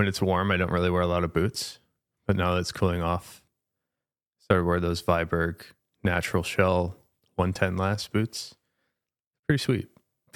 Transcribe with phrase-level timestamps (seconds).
[0.00, 1.78] when it's warm, I don't really wear a lot of boots.
[2.26, 3.42] But now that it's cooling off,
[4.38, 5.56] started wear those Viberg
[6.02, 6.96] natural shell
[7.36, 8.54] 110 last boots.
[9.46, 9.88] Pretty sweet.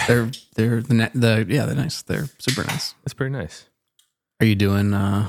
[0.06, 2.02] They're they're the ne- the yeah they're nice.
[2.02, 2.94] They're super nice.
[3.04, 3.64] It's pretty nice.
[4.40, 5.28] Are you doing uh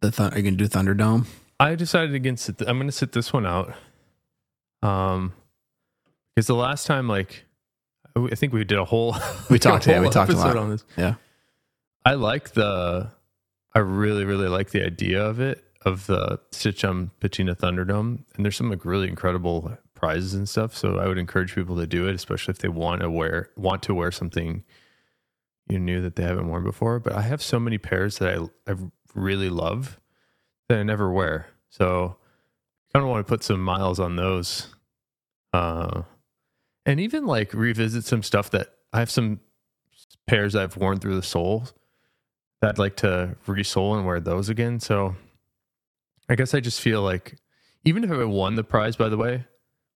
[0.00, 1.26] the th- are you gonna do Thunderdome?
[1.60, 2.60] I decided against it.
[2.66, 3.74] I'm to sit this one out.
[4.82, 5.34] Um,
[6.34, 7.44] because the last time, like,
[8.16, 9.14] I think we did a whole
[9.50, 10.56] We talked- yeah, we talked a lot.
[10.56, 10.84] on this.
[10.96, 11.14] Yeah.
[12.04, 13.10] I like the,
[13.74, 18.56] I really, really like the idea of it of the Stitchdown Patina Thunderdome, and there's
[18.56, 20.76] some like really incredible prizes and stuff.
[20.76, 23.82] So I would encourage people to do it, especially if they want to wear want
[23.84, 24.64] to wear something
[25.68, 26.98] you knew that they haven't worn before.
[26.98, 28.76] But I have so many pairs that I I
[29.14, 30.00] really love
[30.68, 31.48] that I never wear.
[31.68, 32.16] So
[32.88, 34.74] I kind of want to put some miles on those.
[35.52, 36.02] Uh
[36.86, 39.40] and even like revisit some stuff that I have some
[40.26, 41.68] pairs I've worn through the sole
[42.60, 44.80] that I'd like to resole and wear those again.
[44.80, 45.16] So
[46.28, 47.36] I guess I just feel like
[47.84, 49.44] even if I won the prize, by the way,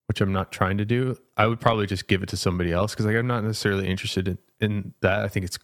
[0.06, 2.92] which I'm not trying to do, I would probably just give it to somebody else
[2.92, 5.20] because like I'm not necessarily interested in, in that.
[5.20, 5.58] I think it's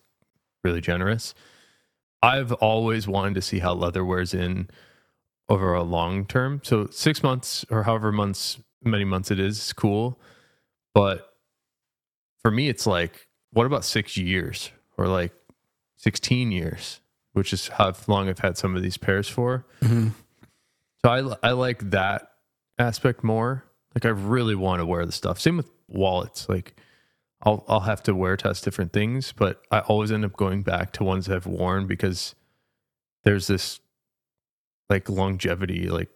[0.65, 1.35] really generous.
[2.23, 4.69] I've always wanted to see how leather wears in
[5.49, 6.61] over a long term.
[6.65, 10.21] So six months or however months, many months it is, is cool.
[10.95, 11.33] But
[12.43, 15.33] for me, it's like, what about six years or like
[15.99, 17.01] 16 years,
[17.33, 19.67] which is how long I've had some of these pairs for.
[19.83, 20.09] Mm-hmm.
[21.05, 22.33] So I, I like that
[22.79, 23.65] aspect more.
[23.95, 25.41] Like I really want to wear the stuff.
[25.41, 26.49] Same with wallets.
[26.49, 26.81] Like
[27.43, 30.93] I'll I'll have to wear test different things, but I always end up going back
[30.95, 32.35] to ones I've worn because
[33.25, 33.81] there's this
[34.89, 35.89] like longevity.
[35.89, 36.11] Like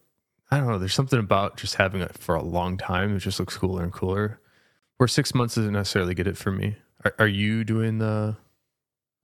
[0.51, 0.79] I don't know.
[0.79, 3.15] There's something about just having it for a long time.
[3.15, 4.39] It just looks cooler and cooler.
[4.97, 6.77] Where six months doesn't necessarily get it for me.
[7.03, 8.37] Are, are you doing the?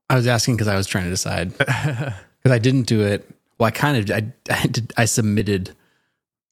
[0.09, 2.13] I was asking because I was trying to decide because
[2.45, 3.29] I didn't do it.
[3.57, 5.75] Well, I kind of I I, did, I submitted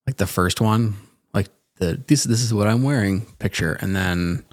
[0.06, 0.96] like the first one,
[1.34, 1.48] like
[1.78, 4.46] the this this is what I'm wearing picture, and then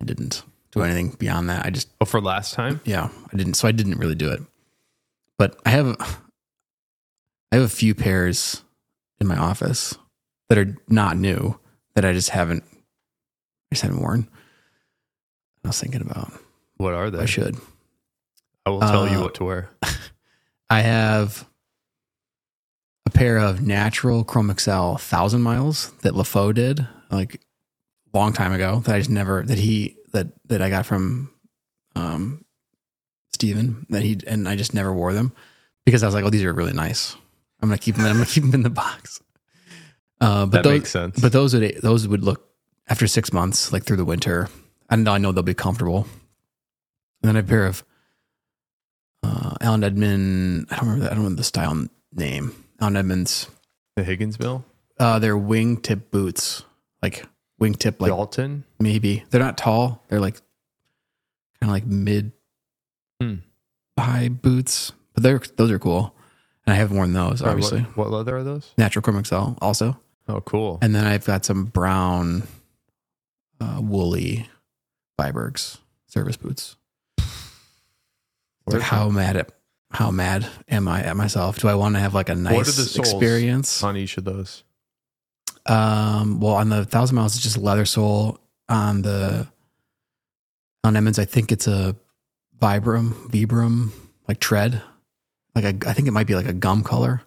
[0.00, 1.66] I didn't do anything beyond that.
[1.66, 2.80] I just oh, for last time.
[2.84, 3.54] yeah, I didn't.
[3.54, 4.40] So I didn't really do it.
[5.38, 5.96] But I have
[7.50, 8.62] I have a few pairs
[9.20, 9.96] in my office
[10.48, 11.58] that are not new
[11.94, 14.28] that I just haven't I just haven't worn.
[15.64, 16.32] I was thinking about
[16.76, 17.18] What are they?
[17.18, 17.56] I should.
[18.66, 19.70] I will tell you Uh, what to wear.
[20.70, 21.48] I have
[23.06, 27.36] a pair of natural Chrome Excel thousand miles that LaFoe did like
[28.12, 31.30] a long time ago that I just never that he that that I got from
[31.94, 32.44] um
[33.32, 35.32] Steven that he and I just never wore them
[35.84, 37.14] because I was like, oh, these are really nice.
[37.62, 38.04] I'm gonna keep them.
[38.06, 39.20] I'm gonna keep them in the box.
[40.18, 41.20] Uh, but that those, makes sense.
[41.20, 42.48] but those would those would look
[42.88, 44.48] after six months, like through the winter,
[44.88, 46.06] and I know they'll be comfortable.
[47.22, 47.84] And then a pair of
[49.26, 50.68] uh, Allen Edmond.
[50.70, 51.12] I don't remember that.
[51.12, 52.52] I don't remember the style name.
[52.80, 53.48] Allen Edmonds.
[53.96, 54.64] the Higgins Mill,
[54.98, 56.64] Uh, they're wingtip boots,
[57.02, 57.24] like
[57.60, 58.64] wingtip, like Dalton.
[58.78, 60.02] maybe they're not tall.
[60.08, 60.34] They're like
[61.60, 62.32] kind of like mid
[63.20, 63.36] Hmm.
[63.98, 66.14] high boots, but they're those are cool.
[66.66, 67.80] And I haven't worn those, Sorry, obviously.
[67.94, 68.72] what, what leather are those?
[68.76, 69.98] Natural Chrome Excel also.
[70.28, 70.78] Oh, cool.
[70.82, 72.42] And then I've got some brown,
[73.60, 74.48] uh, woolly
[75.18, 76.76] Vibergs service boots.
[78.66, 79.52] Like how mad at
[79.90, 81.58] how mad am I at myself?
[81.60, 83.82] Do I want to have like a nice experience?
[83.82, 84.64] on each of those?
[85.66, 88.38] Um, well, on the thousand miles, it's just leather sole.
[88.68, 89.46] On the
[90.82, 91.96] on Edmonds, I think it's a
[92.58, 93.90] Vibram, Vibram,
[94.26, 94.82] like tread.
[95.54, 97.22] Like a, I think it might be like a gum color.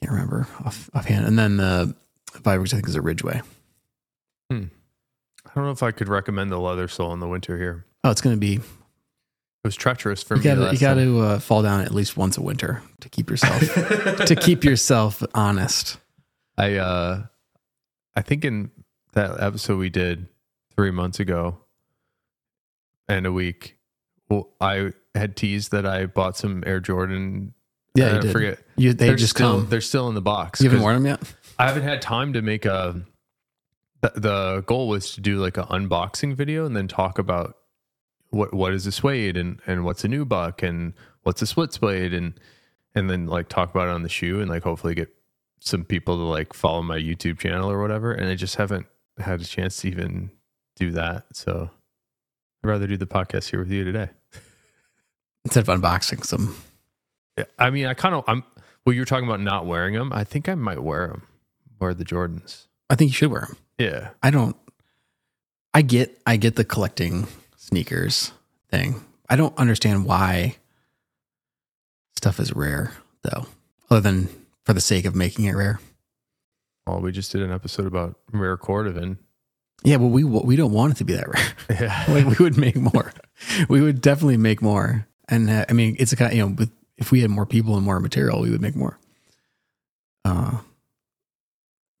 [0.00, 1.26] Can't remember off offhand.
[1.26, 1.94] And then the
[2.32, 3.40] Vibergs, I think, is a Ridgeway.
[5.46, 7.84] I don't know if I could recommend the leather sole in the winter here.
[8.04, 8.60] Oh, it's going to be.
[9.62, 10.44] It was treacherous for You me.
[10.44, 13.08] got to last you got to uh, fall down at least once a winter to
[13.10, 13.60] keep yourself
[14.26, 15.98] to keep yourself honest.
[16.56, 17.24] I uh
[18.16, 18.70] I think in
[19.12, 20.28] that episode we did
[20.74, 21.58] three months ago
[23.08, 23.76] and a week,
[24.28, 27.52] well, I had teased that I bought some Air Jordan.
[27.94, 28.58] Yeah, I you forget.
[28.76, 29.68] You they they're just still come.
[29.68, 30.60] they're still in the box.
[30.60, 31.34] You haven't 'cause worn them yet.
[31.58, 33.02] I haven't had time to make a.
[34.00, 37.56] The, the goal was to do like an unboxing video and then talk about
[38.30, 42.14] what what is a suede and and what's a nubuck and what's a split blade
[42.14, 42.38] and
[42.94, 45.08] and then like talk about it on the shoe and like hopefully get
[45.60, 48.12] some people to like follow my YouTube channel or whatever.
[48.12, 48.86] And I just haven't
[49.18, 50.30] had a chance to even
[50.76, 51.24] do that.
[51.32, 51.70] So
[52.64, 54.08] I'd rather do the podcast here with you today.
[55.44, 56.56] Instead of unboxing some.
[57.58, 58.44] I mean, I kind of I'm.
[58.84, 60.12] Well, you were talking about not wearing them.
[60.12, 61.22] I think I might wear them.
[61.78, 62.66] Wear the Jordans.
[62.88, 63.56] I think you should wear them.
[63.78, 64.10] Yeah.
[64.22, 64.56] I don't.
[65.72, 67.28] I get I get the collecting
[67.70, 68.32] sneakers
[68.70, 69.00] thing.
[69.28, 70.56] I don't understand why
[72.16, 73.46] stuff is rare though,
[73.88, 74.28] other than
[74.64, 75.80] for the sake of making it rare.
[76.86, 79.18] Well, we just did an episode about rare cordovan.
[79.84, 81.46] Yeah, but we we don't want it to be that rare.
[81.80, 82.04] Yeah.
[82.08, 83.12] like we would make more.
[83.68, 85.06] we would definitely make more.
[85.28, 86.32] And uh, I mean, it's a kind.
[86.32, 88.74] Of, you know, with if we had more people and more material, we would make
[88.76, 88.98] more.
[90.24, 90.58] Uh,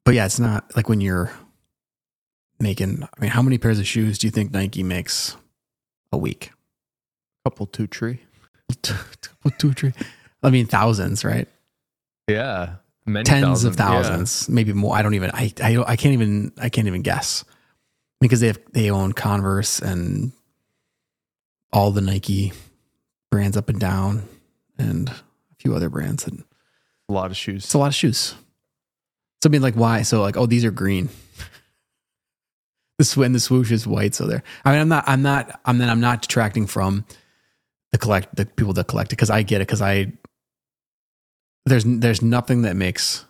[0.04, 1.32] but yeah, it's not like when you're
[2.58, 3.04] making.
[3.04, 5.36] I mean, how many pairs of shoes do you think Nike makes
[6.12, 6.52] a week?
[7.44, 8.20] couple two tree.
[8.82, 9.92] couple Two, three.
[10.42, 11.48] I mean, thousands, right?
[12.28, 12.74] Yeah.
[13.06, 13.86] Many Tens of yeah.
[13.86, 14.94] thousands, maybe more.
[14.94, 15.30] I don't even.
[15.32, 16.52] I, I I can't even.
[16.60, 17.44] I can't even guess
[18.20, 20.32] because they have they own Converse and
[21.72, 22.52] all the Nike
[23.30, 24.28] brands up and down,
[24.78, 25.14] and a
[25.58, 26.26] few other brands.
[26.26, 26.44] And
[27.08, 27.64] A lot of shoes.
[27.64, 28.34] it's a lot of shoes.
[29.42, 30.02] So I mean, like, why?
[30.02, 31.08] So like, oh, these are green.
[33.16, 34.42] When the swoosh is white, so there.
[34.64, 35.04] I mean, I'm not.
[35.06, 35.60] I'm not.
[35.64, 35.88] I'm then.
[35.88, 37.04] I'm not detracting from
[37.92, 40.12] the collect the people that collect it because I get it because I
[41.66, 43.24] there's there's nothing that makes.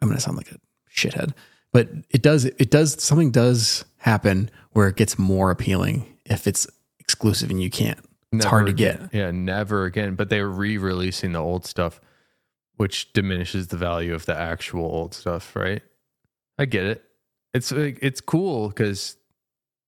[0.00, 0.58] I'm gonna sound like a
[0.94, 1.32] shithead,
[1.72, 2.44] but it does.
[2.44, 6.66] It does something does happen where it gets more appealing if it's
[6.98, 8.00] exclusive and you can't.
[8.32, 9.12] It's hard to get.
[9.12, 10.14] Yeah, never again.
[10.14, 12.00] But they're re-releasing the old stuff,
[12.76, 15.82] which diminishes the value of the actual old stuff, right?
[16.58, 17.04] I get it.
[17.54, 19.16] It's like it's cool because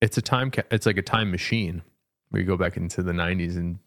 [0.01, 0.51] it's a time.
[0.51, 1.83] Ca- it's like a time machine
[2.31, 3.79] where you go back into the '90s and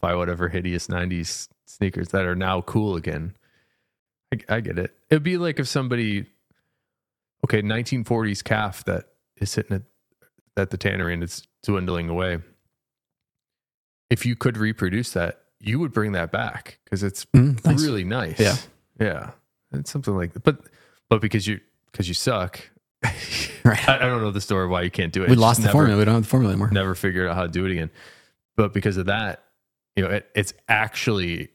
[0.00, 3.34] buy whatever hideous '90s sneakers that are now cool again.
[4.32, 4.94] I, I get it.
[5.10, 6.26] It'd be like if somebody,
[7.44, 9.04] okay, 1940s calf that
[9.36, 9.82] is sitting at
[10.56, 12.38] at the tannery and it's dwindling away
[14.10, 17.82] if you could reproduce that, you would bring that back because it's Mm, nice.
[17.82, 18.38] really nice.
[18.38, 18.56] Yeah.
[19.00, 19.30] yeah,
[19.72, 20.42] it's something like that.
[20.44, 20.58] But
[21.08, 21.60] but because you
[21.90, 22.60] because you suck,
[23.64, 23.88] Right.
[23.88, 25.28] I don't know the story why you can't do it.
[25.28, 25.98] We It's lost the never, formula.
[26.00, 26.72] We don't have the formula anymore.
[26.72, 27.90] Never figured out how to do it again.
[28.56, 29.44] But because of that,
[29.94, 31.50] you know, it, it's actually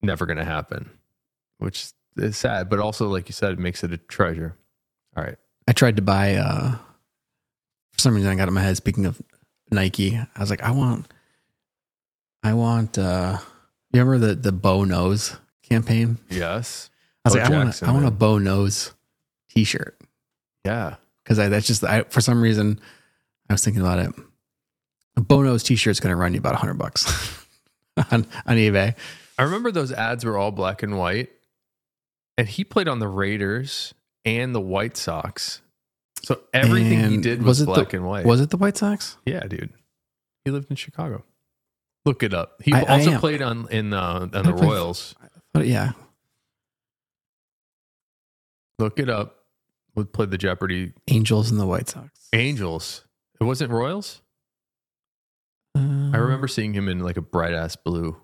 [0.00, 0.88] never going to happen,
[1.58, 2.70] which is sad.
[2.70, 4.56] But also, like you said, it makes it a treasure.
[5.18, 5.36] All right.
[5.66, 6.76] I tried to buy uh
[7.92, 9.20] for some reason I got in my head speaking of
[9.70, 10.16] Nike.
[10.16, 11.12] I was like, I want
[12.42, 13.36] I want uh
[13.92, 16.16] you remember the the Bo Knows campaign?
[16.30, 16.88] Yes.
[17.24, 18.94] I was Bo like, I want Jackson, a, I want a Bo Knows
[19.50, 19.97] t shirt.
[20.64, 20.96] Yeah.
[21.24, 22.80] Because I that's just I for some reason
[23.50, 24.12] I was thinking about it.
[25.16, 27.06] A Bo Knows t shirt's gonna run you about hundred bucks
[27.96, 28.94] on, on eBay.
[29.38, 31.30] I remember those ads were all black and white,
[32.36, 33.94] and he played on the Raiders
[34.24, 35.60] and the White Sox.
[36.22, 38.24] So everything he did was, was it the- black and white.
[38.26, 39.16] Was it the White Sox?
[39.26, 39.72] yeah, dude.
[40.44, 41.24] He lived in Chicago.
[42.06, 42.62] Look it up.
[42.62, 43.20] He I- I also am.
[43.20, 45.14] played on in uh, on the I played- Royals.
[45.52, 45.92] But yeah.
[48.78, 49.36] Look it up.
[49.98, 52.28] Would play the Jeopardy Angels and the White Sox.
[52.32, 53.04] Angels.
[53.40, 54.22] It wasn't Royals.
[55.76, 58.16] Uh, I remember seeing him in like a bright ass blue.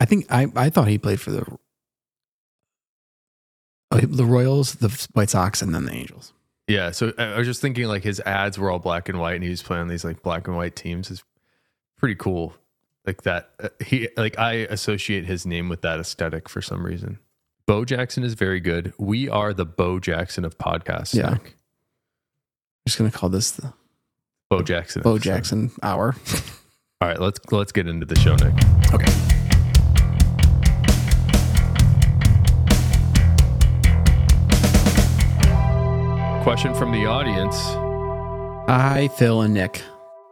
[0.00, 1.44] I think I, I thought he played for the
[3.90, 6.32] oh, the Royals, the White Sox, and then the Angels.
[6.66, 9.34] Yeah, so I I was just thinking like his ads were all black and white,
[9.34, 11.10] and he was playing these like black and white teams.
[11.10, 11.22] Is
[11.98, 12.54] pretty cool.
[13.06, 17.18] Like that, uh, he like I associate his name with that aesthetic for some reason.
[17.70, 18.92] Bo Jackson is very good.
[18.98, 21.14] We are the Bo Jackson of podcasts.
[21.14, 21.30] Yeah.
[21.30, 21.44] Nick.
[21.44, 23.72] I'm just gonna call this the
[24.48, 25.02] Bo Jackson.
[25.02, 25.22] Bo episode.
[25.22, 26.16] Jackson hour.
[27.00, 28.54] All right, let's let's get into the show, Nick.
[28.92, 29.06] Okay.
[36.42, 37.54] Question from the audience.
[38.68, 39.80] Hi, Phil and Nick.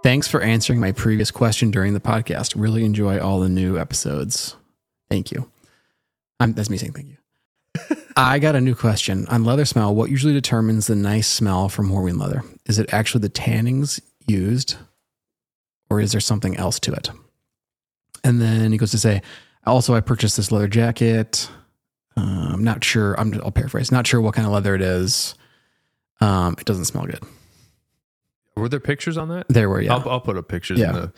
[0.03, 2.55] Thanks for answering my previous question during the podcast.
[2.57, 4.57] Really enjoy all the new episodes.
[5.09, 5.49] Thank you.
[6.41, 7.18] I'm, that's me saying thank you.
[8.19, 9.95] I got a new question on leather smell.
[9.95, 12.43] What usually determines the nice smell from Horween leather?
[12.67, 14.75] Is it actually the tannins used,
[15.89, 17.11] or is there something else to it?
[18.25, 19.23] And then he goes to say,
[19.65, 21.49] also, I purchased this leather jacket.
[22.17, 23.15] Uh, I'm not sure.
[23.21, 23.93] I'm, I'll paraphrase.
[23.93, 25.37] Not sure what kind of leather it is.
[26.21, 27.23] Um, it doesn't smell good.
[28.57, 29.47] Were there pictures on that?
[29.49, 29.95] There were, yeah.
[29.95, 30.81] I'll, I'll put up pictures.
[30.81, 30.89] Yeah.
[30.89, 31.13] In the,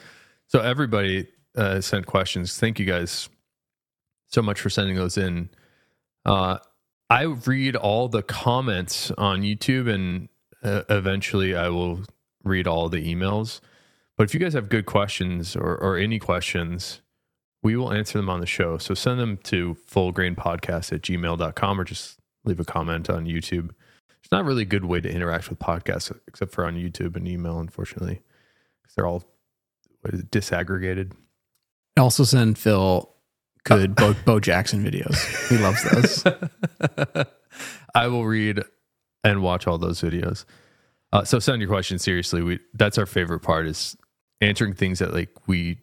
[0.48, 2.58] so everybody uh, sent questions.
[2.58, 3.30] Thank you guys
[4.26, 5.48] so much for sending those in.
[6.26, 6.58] Uh,
[7.10, 10.28] I read all the comments on YouTube, and
[10.62, 12.02] uh, eventually I will
[12.44, 13.60] read all the emails.
[14.16, 17.00] But if you guys have good questions or, or any questions,
[17.62, 18.78] we will answer them on the show.
[18.78, 23.70] So send them to fullgrainpodcast at gmail.com or just leave a comment on YouTube.
[24.22, 27.26] It's not really a good way to interact with podcasts except for on YouTube and
[27.26, 28.22] email, unfortunately,
[28.82, 29.24] because they're all
[30.06, 31.12] disaggregated.
[31.98, 33.12] Also send Phil
[33.64, 35.48] good Bo, Bo Jackson videos.
[35.48, 37.26] He loves those.
[37.94, 38.62] I will read
[39.24, 40.44] and watch all those videos.
[41.12, 42.42] Uh, so send your questions seriously.
[42.42, 43.96] We that's our favorite part is
[44.40, 45.78] answering things that like we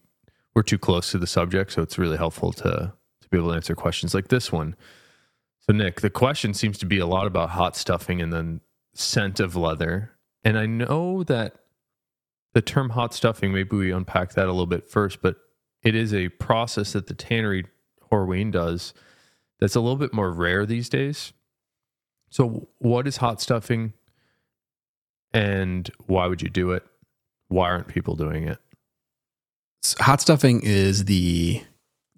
[0.56, 3.56] we're too close to the subject, so it's really helpful to to be able to
[3.56, 4.76] answer questions like this one.
[5.60, 8.62] So Nick, the question seems to be a lot about hot stuffing and then
[8.96, 10.12] scent of leather.
[10.44, 11.56] And I know that
[12.54, 15.36] the term hot stuffing, maybe we unpack that a little bit first, but
[15.84, 17.66] it is a process that the tannery
[18.12, 18.94] Horween does
[19.60, 21.34] that's a little bit more rare these days.
[22.30, 23.94] So, what is hot stuffing
[25.34, 26.84] and why would you do it?
[27.48, 28.60] Why aren't people doing it?
[30.00, 31.62] hot stuffing is the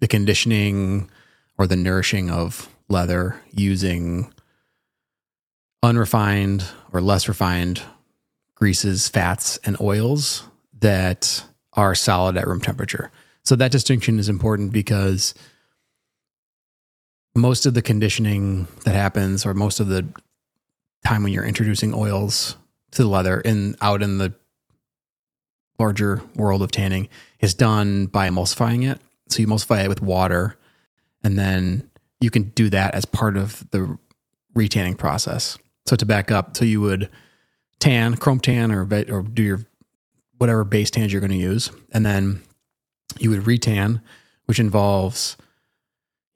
[0.00, 1.10] the conditioning
[1.58, 4.32] or the nourishing of leather using
[5.82, 7.82] unrefined or less refined
[8.54, 10.44] greases, fats, and oils
[10.78, 13.10] that are solid at room temperature.
[13.44, 15.34] So that distinction is important because
[17.34, 20.06] most of the conditioning that happens, or most of the
[21.04, 22.56] time when you're introducing oils
[22.92, 24.34] to the leather and out in the
[25.78, 27.08] larger world of tanning,
[27.40, 29.00] is done by emulsifying it.
[29.28, 30.56] So you emulsify it with water,
[31.22, 31.88] and then
[32.20, 33.96] you can do that as part of the
[34.54, 35.56] retanning process.
[35.86, 37.08] So to back up, so you would
[37.78, 39.60] tan, chrome tan, or or do your
[40.38, 42.42] whatever base tans you're going to use, and then
[43.18, 44.00] you would retan,
[44.46, 45.36] which involves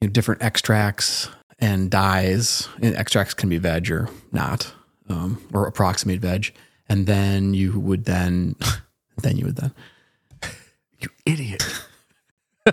[0.01, 1.29] you know, different extracts
[1.59, 2.69] and dyes.
[2.83, 4.73] And extracts can be veg or not,
[5.09, 6.53] um, or approximate veg,
[6.89, 8.57] and then you would then,
[9.23, 9.73] then you would then,
[11.01, 11.63] You idiot.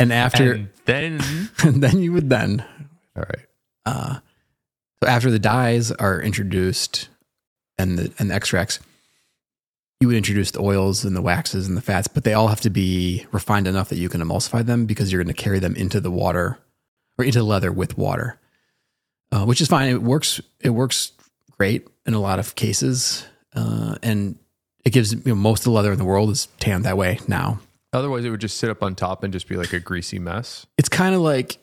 [0.00, 1.20] and after, And then,
[1.62, 2.64] and then you would then
[3.18, 3.46] all right.
[3.84, 4.18] Uh,
[5.02, 7.08] so after the dyes are introduced
[7.76, 8.80] and the and the extracts,
[10.00, 12.60] you would introduce the oils and the waxes and the fats, but they all have
[12.60, 15.74] to be refined enough that you can emulsify them because you're going to carry them
[15.74, 16.58] into the water
[17.18, 18.38] or into the leather with water,
[19.32, 19.88] uh, which is fine.
[19.88, 20.40] It works.
[20.60, 21.12] It works
[21.50, 24.38] great in a lot of cases, uh, and
[24.84, 27.18] it gives you know, most of the leather in the world is tanned that way
[27.26, 27.58] now.
[27.92, 30.66] Otherwise, it would just sit up on top and just be like a greasy mess.
[30.76, 31.58] it's kind of like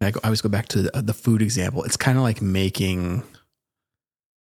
[0.00, 1.84] I, go, I always go back to the, the food example.
[1.84, 3.22] It's kind of like making.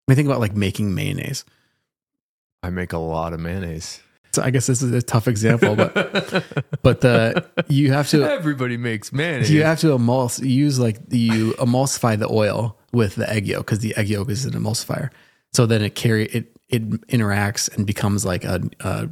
[0.06, 1.44] I mean, think about like making mayonnaise.
[2.62, 4.00] I make a lot of mayonnaise.
[4.32, 5.94] So I guess this is a tough example, but
[6.82, 9.50] but the you have to Everybody makes mayonnaise.
[9.50, 13.78] you have to emuls use like you emulsify the oil with the egg yolk because
[13.78, 15.10] the egg yolk is an emulsifier.
[15.54, 19.08] So then it carry it it interacts and becomes like a, a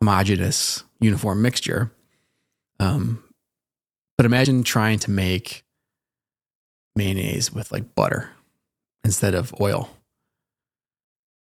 [0.00, 1.92] homogeneous uniform mixture.
[2.80, 3.22] Um,
[4.16, 5.64] but imagine trying to make
[6.96, 8.30] mayonnaise with like butter
[9.04, 9.88] instead of oil.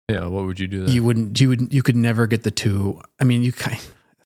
[0.08, 0.94] yeah, what would you do then?
[0.94, 1.40] You wouldn't.
[1.40, 1.72] You would.
[1.72, 3.00] You could never get the two.
[3.20, 3.80] I mean, you kind.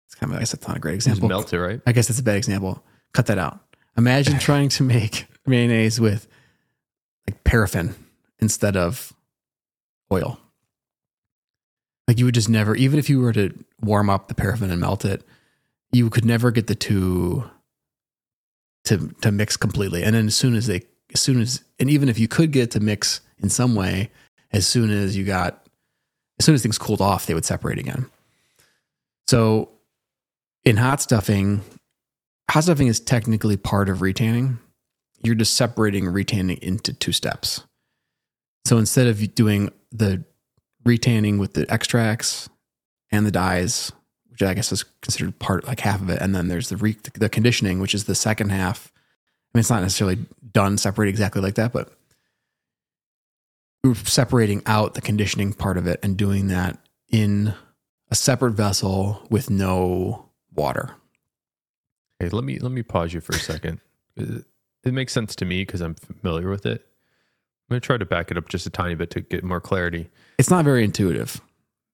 [0.06, 0.36] It's kind of.
[0.36, 1.28] I guess that's not a great just example.
[1.28, 1.80] melt it, right?
[1.86, 2.82] I guess that's a bad example.
[3.12, 3.60] Cut that out.
[3.96, 6.26] Imagine trying to make mayonnaise with
[7.28, 7.94] like paraffin
[8.40, 9.12] instead of
[10.12, 10.38] oil.
[12.06, 14.78] Like you would just never, even if you were to warm up the paraffin and
[14.80, 15.22] melt it,
[15.90, 17.48] you could never get the two
[18.84, 20.02] to to mix completely.
[20.02, 20.82] And then as soon as they,
[21.14, 24.10] as soon as, and even if you could get it to mix in some way,
[24.52, 25.66] as soon as you got,
[26.38, 28.06] as soon as things cooled off, they would separate again.
[29.26, 29.70] So
[30.64, 31.62] in hot stuffing,
[32.50, 34.58] hot stuffing is technically part of retanning.
[35.22, 37.62] You're just separating retanning into two steps.
[38.64, 40.24] So instead of doing the
[40.84, 42.48] retanning with the extracts
[43.10, 43.92] and the dyes,
[44.30, 46.96] which I guess is considered part like half of it, and then there's the re-
[47.14, 48.90] the conditioning, which is the second half.
[49.54, 50.18] I mean, it's not necessarily
[50.52, 51.92] done separate exactly like that, but
[53.84, 56.78] we're separating out the conditioning part of it and doing that
[57.10, 57.54] in
[58.10, 60.96] a separate vessel with no water.
[62.20, 63.80] Okay, let me let me pause you for a second.
[64.16, 64.38] it, uh,
[64.84, 66.80] it makes sense to me because I'm familiar with it.
[66.82, 70.10] I'm gonna try to back it up just a tiny bit to get more clarity.
[70.38, 71.40] It's not very intuitive.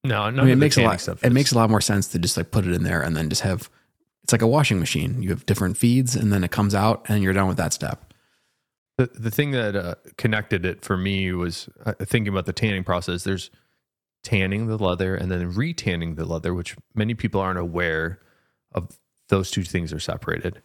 [0.02, 1.06] No, I mean, it makes a lot.
[1.22, 3.28] It makes a lot more sense to just like put it in there and then
[3.28, 3.68] just have.
[4.30, 5.20] It's like a washing machine.
[5.24, 8.14] You have different feeds, and then it comes out, and you're done with that step.
[8.96, 12.84] the the thing that uh, connected it for me was uh, thinking about the tanning
[12.84, 13.24] process.
[13.24, 13.50] There's
[14.22, 18.20] tanning the leather and then retanning the leather, which many people aren't aware
[18.72, 18.96] of.
[19.30, 20.62] Those two things are separated.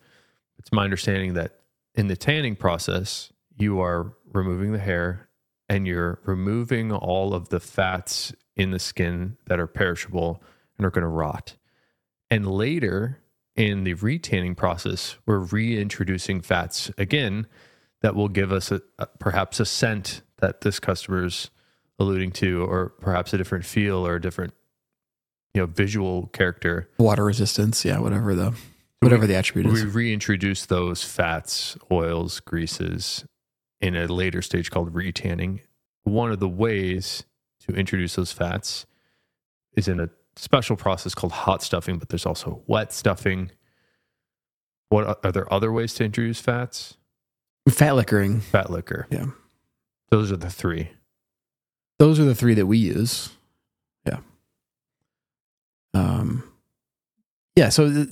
[0.60, 1.62] It's my understanding that
[1.96, 5.28] in the tanning process, you are removing the hair
[5.68, 10.44] and you're removing all of the fats in the skin that are perishable
[10.78, 11.56] and are going to rot.
[12.30, 13.24] And later
[13.56, 17.48] in the retanning process, we're reintroducing fats again
[18.02, 21.50] that will give us a, a- perhaps a scent that this customer's
[21.98, 24.54] alluding to, or perhaps a different feel or a different,
[25.54, 26.90] you know, visual character.
[27.00, 28.54] Water resistance, yeah, whatever the
[29.00, 29.86] whatever the attribute We is.
[29.94, 33.24] reintroduce those fats, oils, greases
[33.80, 35.62] in a later stage called retanning.
[36.04, 37.24] One of the ways
[37.68, 38.86] to introduce those fats
[39.78, 43.52] is in a special process called hot stuffing, but there's also wet stuffing.
[44.90, 46.98] What are there other ways to introduce fats?
[47.70, 48.42] Fat liquoring.
[48.42, 49.08] Fat liquor.
[49.10, 49.28] Yeah.
[50.12, 50.92] Those are the three.
[51.98, 53.30] Those are the three that we use.
[54.06, 54.20] Yeah.
[55.94, 56.44] Um.
[57.56, 57.70] Yeah.
[57.70, 58.06] So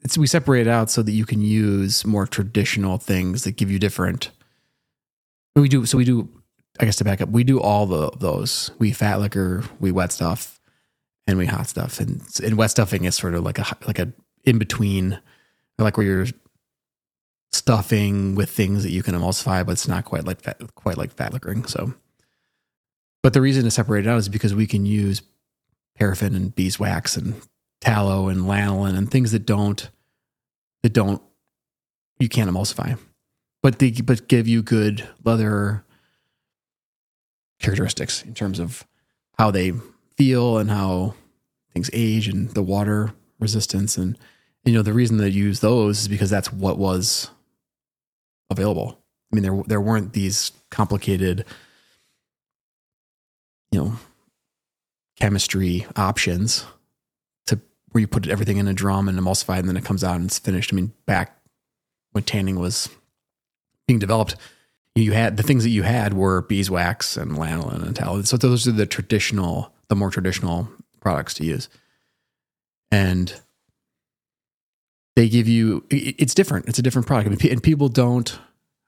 [0.00, 3.70] it's we separate it out so that you can use more traditional things that give
[3.70, 4.30] you different.
[5.54, 6.28] We do so we do.
[6.80, 8.70] I guess to back up, we do all the those.
[8.78, 10.58] We fat liquor, we wet stuff,
[11.26, 12.00] and we hot stuff.
[12.00, 14.12] And and wet stuffing is sort of like a like a
[14.44, 15.20] in between,
[15.78, 16.26] like where you're
[17.52, 21.12] stuffing with things that you can emulsify, but it's not quite like fat, quite like
[21.12, 21.64] fat liquoring.
[21.66, 21.94] So,
[23.22, 25.22] but the reason to separate it out is because we can use
[25.96, 27.40] paraffin and beeswax and
[27.80, 29.90] tallow and lanolin and things that don't
[30.82, 31.22] that don't
[32.18, 32.98] you can't emulsify,
[33.62, 35.84] but they but give you good leather
[37.60, 38.86] characteristics in terms of
[39.38, 39.72] how they
[40.22, 41.14] feel and how
[41.72, 44.16] things age and the water resistance and
[44.64, 47.28] you know the reason they use those is because that's what was
[48.48, 48.96] available.
[49.32, 51.44] I mean there there weren't these complicated
[53.72, 53.96] you know
[55.18, 56.64] chemistry options
[57.46, 57.60] to
[57.90, 60.26] where you put everything in a drum and emulsify and then it comes out and
[60.26, 60.72] it's finished.
[60.72, 61.36] I mean back
[62.12, 62.88] when tanning was
[63.88, 64.36] being developed
[64.94, 68.22] you had the things that you had were beeswax and lanolin and tallow.
[68.22, 70.66] So those are the traditional, the more traditional
[71.00, 71.68] products to use.
[72.90, 73.38] And
[75.16, 76.66] they give you, it's different.
[76.66, 77.26] It's a different product.
[77.26, 78.38] I mean, and people don't,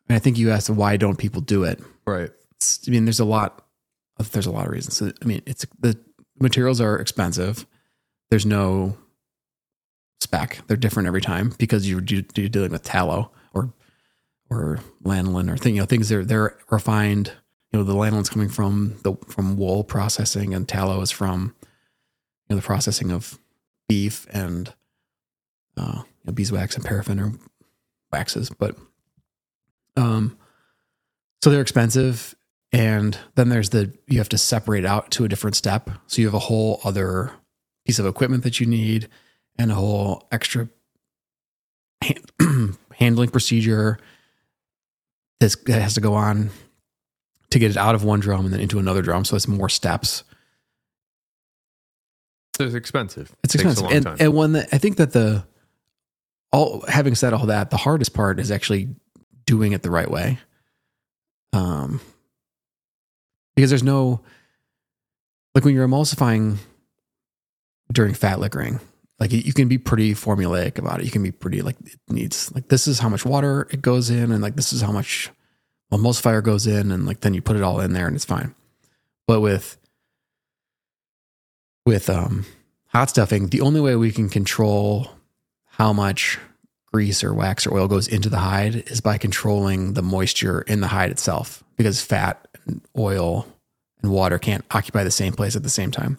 [0.08, 1.78] and I think you asked why don't people do it?
[2.06, 2.30] Right.
[2.52, 3.66] It's, I mean, there's a lot
[4.16, 4.96] of, there's a lot of reasons.
[4.96, 5.99] So, I mean, it's the
[6.40, 7.66] materials are expensive.
[8.30, 8.96] There's no
[10.23, 10.62] spec.
[10.68, 13.75] They're different every time because you're, you're dealing with tallow or
[14.49, 17.32] or lanolin or thing, you know, things that are they're refined.
[17.75, 22.50] You know, the lanolin's coming from the from wool processing, and tallow is from you
[22.50, 23.40] know the processing of
[23.88, 24.73] beef and
[25.76, 27.33] uh, you know, beeswax and paraffin or
[28.13, 28.49] waxes.
[28.49, 28.76] But
[29.97, 30.39] um,
[31.43, 32.37] so they're expensive,
[32.71, 35.91] and then there's the you have to separate out to a different step.
[36.06, 37.32] So you have a whole other
[37.84, 39.08] piece of equipment that you need,
[39.58, 40.69] and a whole extra
[42.02, 43.99] hand, handling procedure
[45.41, 46.50] that has to go on
[47.54, 49.25] to get it out of one drum and then into another drum.
[49.25, 50.25] So it's more steps.
[52.58, 53.32] It's expensive.
[53.45, 53.86] It's expensive.
[53.93, 54.17] and, time.
[54.19, 55.47] and when the, I think that the
[56.50, 58.88] all having said all that, the hardest part is actually
[59.47, 60.40] doing it the right way.
[61.52, 62.00] Um,
[63.54, 64.21] because there's no
[65.54, 66.56] like when you're emulsifying
[67.93, 68.80] during fat liquoring,
[69.21, 71.04] like you can be pretty formulaic about it.
[71.04, 74.10] You can be pretty like it needs like this is how much water it goes
[74.10, 75.30] in, and like this is how much
[75.97, 78.54] emulsifier goes in, and like then you put it all in there and it's fine.
[79.26, 79.76] But with
[81.87, 82.47] with um
[82.89, 85.11] hot stuffing, the only way we can control
[85.67, 86.39] how much
[86.93, 90.80] grease or wax or oil goes into the hide is by controlling the moisture in
[90.80, 93.47] the hide itself because fat and oil
[94.00, 96.19] and water can't occupy the same place at the same time.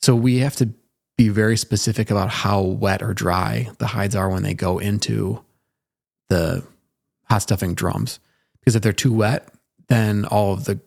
[0.00, 0.70] So we have to
[1.16, 5.44] be very specific about how wet or dry the hides are when they go into
[6.28, 6.64] the
[7.30, 8.18] hot stuffing drums.
[8.62, 9.52] Because if they're too wet,
[9.88, 10.80] then all of the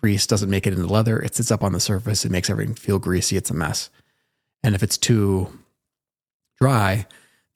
[0.00, 1.18] grease doesn't make it into leather.
[1.20, 2.24] It sits up on the surface.
[2.24, 3.36] It makes everything feel greasy.
[3.36, 3.90] It's a mess.
[4.62, 5.58] And if it's too
[6.60, 7.06] dry,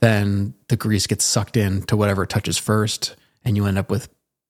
[0.01, 3.17] then the grease gets sucked in to whatever touches first.
[3.45, 4.09] And you end up with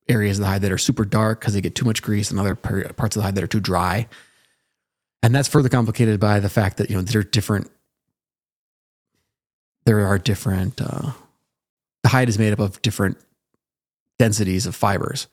[0.08, 2.38] areas of the hide that are super dark because they get too much grease and
[2.38, 4.06] other parts of the hide that are too dry
[5.22, 7.68] and that's further complicated by the fact that you know there are different
[9.84, 11.10] there are different uh,
[12.02, 13.18] the hide is made up of different
[14.18, 15.26] densities of fibers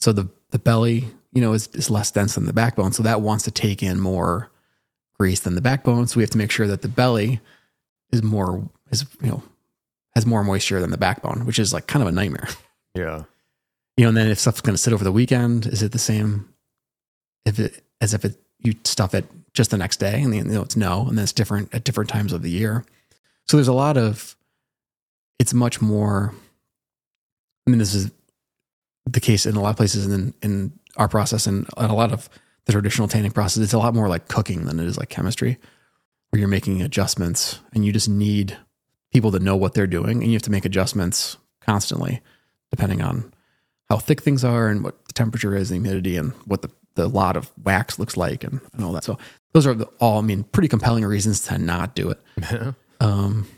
[0.00, 3.20] so the the belly you know is, is less dense than the backbone so that
[3.20, 4.50] wants to take in more
[5.18, 7.40] grease than the backbone so we have to make sure that the belly
[8.10, 9.42] is more is you know
[10.14, 12.48] has more moisture than the backbone which is like kind of a nightmare
[12.94, 13.24] yeah
[13.96, 15.98] you know and then if stuff's going to sit over the weekend is it the
[15.98, 16.48] same
[17.44, 20.52] if it as if it you stuff it just the next day, and then, you
[20.52, 22.84] know it's no, and then it's different at different times of the year.
[23.46, 24.36] So there's a lot of.
[25.38, 26.34] It's much more.
[27.66, 28.10] I mean, this is
[29.06, 32.28] the case in a lot of places in in our process and a lot of
[32.66, 33.62] the traditional tanning process.
[33.62, 35.58] It's a lot more like cooking than it is like chemistry,
[36.30, 38.56] where you're making adjustments, and you just need
[39.12, 42.20] people that know what they're doing, and you have to make adjustments constantly,
[42.70, 43.32] depending on
[43.88, 47.08] how thick things are and what the temperature is, the humidity, and what the the
[47.08, 49.04] lot of wax looks like and, and all that.
[49.04, 49.18] So
[49.52, 52.74] those are the, all, I mean, pretty compelling reasons to not do it.
[53.00, 53.48] um,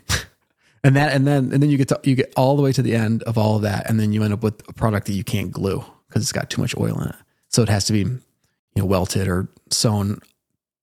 [0.83, 2.81] and that, and then, and then you get to, you get all the way to
[2.81, 3.89] the end of all of that.
[3.89, 6.49] And then you end up with a product that you can't glue because it's got
[6.49, 7.15] too much oil in it.
[7.49, 8.21] So it has to be, you
[8.75, 10.19] know, welted or sewn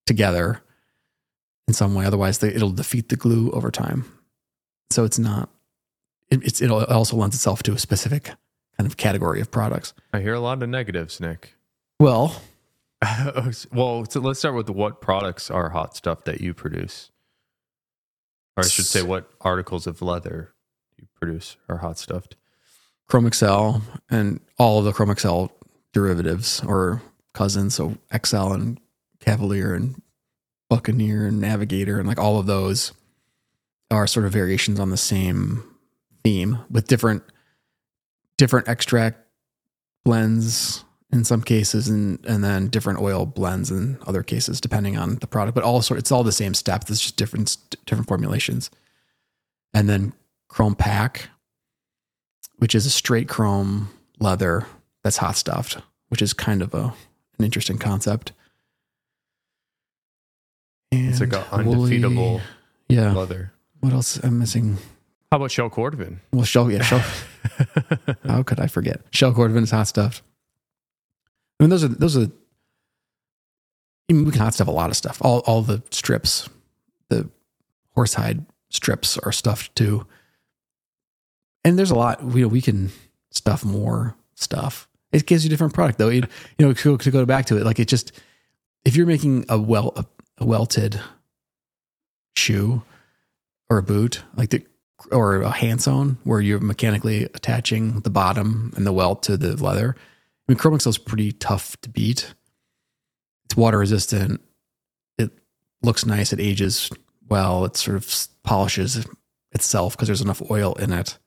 [0.06, 0.62] together
[1.68, 2.04] in some way.
[2.04, 4.04] Otherwise, the, it'll defeat the glue over time.
[4.90, 5.50] So it's not.
[6.30, 8.30] It, it's it also lends itself to a specific
[8.76, 9.94] kind of category of products.
[10.12, 11.54] I hear a lot of negatives, Nick.
[12.00, 12.40] Well,
[13.72, 17.10] well, so let's start with what products are hot stuff that you produce,
[18.56, 20.54] or I should say, what articles of leather
[20.98, 22.36] you produce are hot stuffed.
[23.08, 25.52] Chrome Excel and all of the Chrome Excel
[25.92, 28.80] derivatives or cousins, so XL and
[29.20, 30.00] Cavalier and
[30.70, 32.92] Buccaneer and Navigator and like all of those
[33.90, 35.62] are sort of variations on the same
[36.22, 37.22] theme with different
[38.38, 39.18] different extract
[40.04, 45.16] blends in some cases and and then different oil blends in other cases depending on
[45.16, 45.54] the product.
[45.54, 48.70] But also it's all the same steps it's just different different formulations.
[49.72, 50.12] And then
[50.50, 51.28] Chromepak
[52.56, 54.66] which is a straight chrome leather
[55.02, 56.94] that's hot stuffed which is kind of a
[57.38, 58.32] an interesting concept.
[60.92, 62.40] And it's like an undefeatable
[62.88, 63.12] yeah.
[63.12, 63.52] leather.
[63.80, 64.78] What else i'm missing?
[65.30, 67.02] How about shell cordovan well shell yeah shell
[68.26, 69.00] how could i forget?
[69.10, 70.22] Shell cordovan is hot stuffed
[71.58, 72.30] I mean, those are those are.
[74.08, 75.18] I mean, we can hot stuff a lot of stuff.
[75.20, 76.48] All all the strips,
[77.08, 77.28] the
[77.96, 80.06] horsehide strips are stuffed too.
[81.64, 82.22] And there's a lot.
[82.22, 82.90] We we can
[83.30, 84.88] stuff more stuff.
[85.12, 86.08] It gives you a different product though.
[86.08, 86.24] It,
[86.58, 88.12] you know, to, to go back to it, like it just
[88.84, 90.04] if you're making a well a,
[90.38, 91.00] a welted
[92.36, 92.82] shoe
[93.70, 94.66] or a boot, like the
[95.12, 99.62] or a hand sewn where you're mechanically attaching the bottom and the welt to the
[99.62, 99.96] leather
[100.46, 102.34] I mean, Chrome Excel is pretty tough to beat.
[103.46, 104.42] It's water resistant.
[105.18, 105.30] It
[105.82, 106.32] looks nice.
[106.32, 106.90] It ages
[107.28, 107.64] well.
[107.64, 109.06] It sort of polishes
[109.52, 111.18] itself because there's enough oil in it.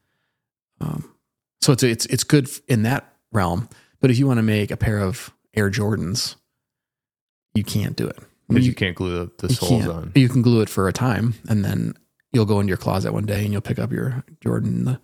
[0.80, 1.16] Um,
[1.62, 3.70] so it's it's it's good in that realm.
[4.00, 6.36] But if you want to make a pair of Air Jordans,
[7.56, 8.20] you can't do it.
[8.50, 10.12] I mean, you, you, can't glue the, the soles on.
[10.16, 11.96] You can glue it for a time, and then
[12.32, 15.00] you'll go into your closet one day and you'll pick up your Jordan.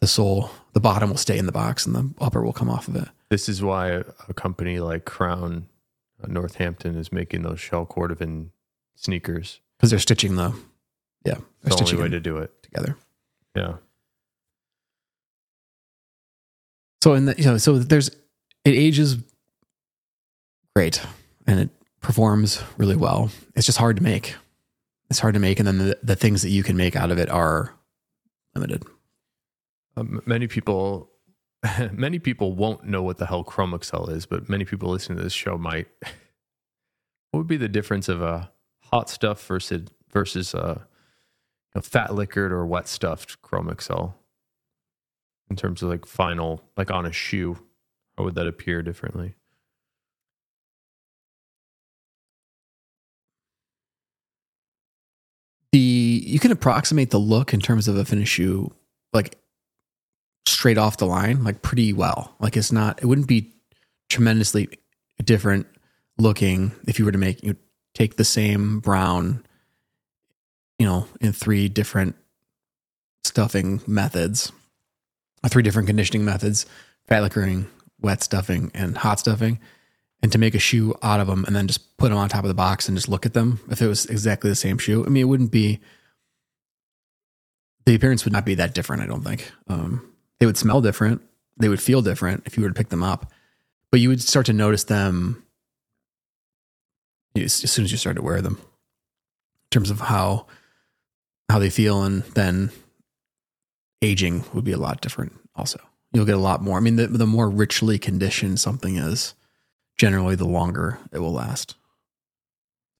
[0.00, 2.86] The, sole, the bottom will stay in the box and the upper will come off
[2.88, 3.08] of it.
[3.30, 5.68] This is why a, a company like Crown
[6.22, 8.50] uh, Northampton is making those shell cordovan
[8.94, 10.52] sneakers because they're stitching the
[11.24, 12.96] yeah they're the stitching only way to do it together.
[13.54, 13.74] Yeah.
[17.02, 18.16] So in the you know so there's it
[18.74, 19.16] ages
[20.74, 21.00] great
[21.46, 23.30] and it performs really well.
[23.54, 24.34] It's just hard to make.
[25.10, 27.18] It's hard to make, and then the, the things that you can make out of
[27.18, 27.74] it are
[28.54, 28.84] limited.
[29.98, 31.10] Um, many people,
[31.92, 35.24] many people won't know what the hell Chrome Excel is, but many people listening to
[35.24, 35.88] this show might.
[37.30, 38.50] what would be the difference of a
[38.84, 40.86] hot stuff versus versus a,
[41.74, 44.16] a fat liquored or wet stuffed Chrome Excel
[45.50, 47.58] in terms of like final, like on a shoe?
[48.16, 49.34] How would that appear differently?
[55.72, 58.72] the you can approximate the look in terms of a finished shoe
[59.12, 59.36] like
[60.48, 62.34] straight off the line, like pretty well.
[62.40, 63.52] Like it's not, it wouldn't be
[64.08, 64.68] tremendously
[65.24, 65.66] different
[66.18, 67.56] looking if you were to make you
[67.94, 69.44] take the same brown,
[70.78, 72.16] you know, in three different
[73.24, 74.52] stuffing methods,
[75.44, 76.66] or three different conditioning methods,
[77.06, 77.66] fat liquoring,
[78.00, 79.58] wet stuffing, and hot stuffing,
[80.22, 82.44] and to make a shoe out of them and then just put them on top
[82.44, 83.60] of the box and just look at them.
[83.70, 85.80] If it was exactly the same shoe, I mean, it wouldn't be.
[87.86, 89.50] The appearance would not be that different, I don't think.
[89.68, 91.22] Um, they would smell different.
[91.56, 93.32] They would feel different if you were to pick them up,
[93.90, 95.44] but you would start to notice them
[97.36, 100.46] as soon as you start to wear them in terms of how
[101.48, 102.02] how they feel.
[102.02, 102.70] And then
[104.02, 105.80] aging would be a lot different also.
[106.12, 106.78] You'll get a lot more.
[106.78, 109.34] I mean the, the more richly conditioned something is
[109.96, 111.74] generally the longer it will last.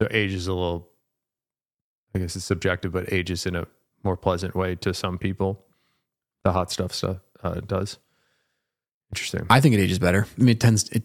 [0.01, 0.89] So age is a little
[2.15, 3.67] i guess it's subjective but age is in a
[4.03, 5.65] more pleasant way to some people.
[6.45, 7.99] The hot stuff stuff uh, does.
[9.13, 9.47] Interesting.
[9.49, 10.27] I think it ages better.
[10.39, 11.05] I mean, it tends it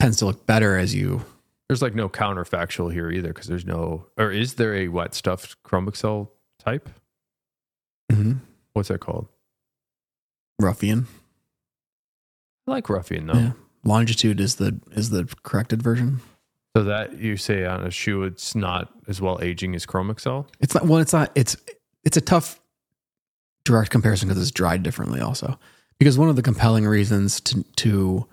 [0.00, 1.24] tends to look better as you.
[1.68, 5.62] There's like no counterfactual here either because there's no, or is there a wet stuffed
[5.62, 6.88] Chrome Excel type?
[8.12, 8.34] Mm-hmm.
[8.74, 9.28] What's that called?
[10.58, 11.06] Ruffian.
[12.66, 13.34] I like Ruffian though.
[13.34, 13.52] Yeah.
[13.84, 16.20] Longitude is the is the corrected version.
[16.76, 20.46] So that you say on a shoe, it's not as well aging as Chrome Excel.
[20.60, 20.86] It's not.
[20.86, 21.30] Well, it's not.
[21.34, 21.56] It's
[22.04, 22.60] it's a tough
[23.64, 25.58] direct comparison because it's dried differently also.
[25.98, 28.26] Because one of the compelling reasons to to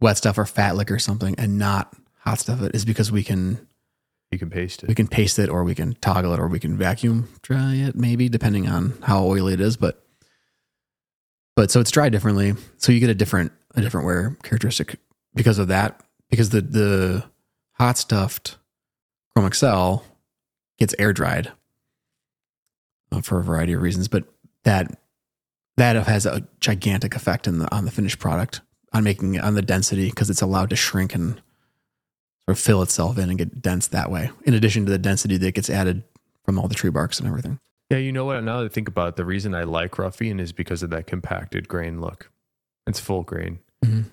[0.00, 3.66] wet stuff or fat liquor something and not hot stuff it is because we can
[4.30, 4.88] you can paste it.
[4.88, 7.94] We can paste it or we can toggle it or we can vacuum dry it
[7.94, 10.04] maybe depending on how oily it is, but
[11.56, 12.54] but so it's dried differently.
[12.76, 14.98] So you get a different a different wear characteristic
[15.34, 16.00] because of that.
[16.30, 17.24] Because the the
[17.72, 18.58] hot stuffed
[19.32, 20.04] Chrome Excel
[20.78, 21.50] gets air dried
[23.10, 24.24] uh, for a variety of reasons, but
[24.64, 24.98] that
[25.76, 28.60] that has a gigantic effect in the, on the finished product
[28.92, 33.18] on making on the density because it's allowed to shrink and sort of fill itself
[33.18, 34.30] in and get dense that way.
[34.44, 36.02] In addition to the density that gets added
[36.44, 37.60] from all the tree barks and everything.
[37.90, 38.42] Yeah, you know what?
[38.42, 41.06] Now that I think about it, the reason I like ruffian is because of that
[41.06, 42.30] compacted grain look.
[42.86, 43.60] It's full grain.
[43.84, 44.04] Mhm.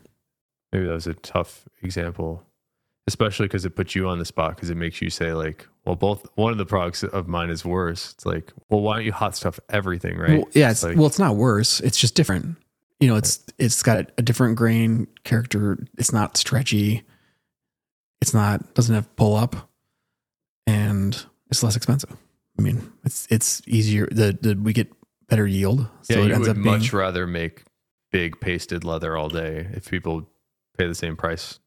[0.72, 2.44] Maybe that was a tough example,
[3.08, 5.96] especially because it puts you on the spot because it makes you say like, well,
[5.96, 8.14] both one of the products of mine is worse.
[8.14, 10.40] It's like, well, why don't you hot stuff everything, right?
[10.40, 11.80] Well, yeah, it's, like, well, it's not worse.
[11.82, 12.58] It's just different.
[13.00, 15.86] You know, it's it's got a different grain character.
[15.98, 17.04] It's not stretchy.
[18.22, 19.70] It's not doesn't have pull up,
[20.66, 22.16] and it's less expensive.
[22.58, 24.08] I mean, it's it's easier.
[24.10, 24.92] The, the we get
[25.28, 26.78] better yield, so yeah, it you ends would up being.
[26.78, 27.64] much rather make
[28.12, 30.30] big pasted leather all day if people
[30.78, 31.60] pay the same price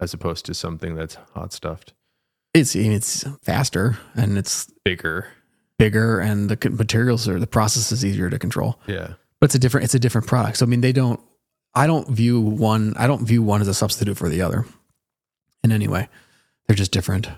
[0.00, 1.92] as opposed to something that's hot stuffed,
[2.52, 5.28] It's I mean, it's faster and it's bigger.
[5.78, 8.78] bigger, and the materials are the process is easier to control.
[8.86, 9.14] Yeah.
[9.40, 10.58] but it's a different it's a different product.
[10.58, 11.20] So I mean, they don't.
[11.76, 12.94] I don't view one.
[12.96, 14.64] I don't view one as a substitute for the other
[15.64, 16.08] in any way.
[16.66, 17.28] They're just different.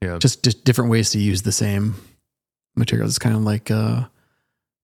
[0.00, 0.18] Yeah.
[0.18, 1.94] Just just different ways to use the same
[2.74, 3.10] materials.
[3.10, 4.04] It's kind of like uh,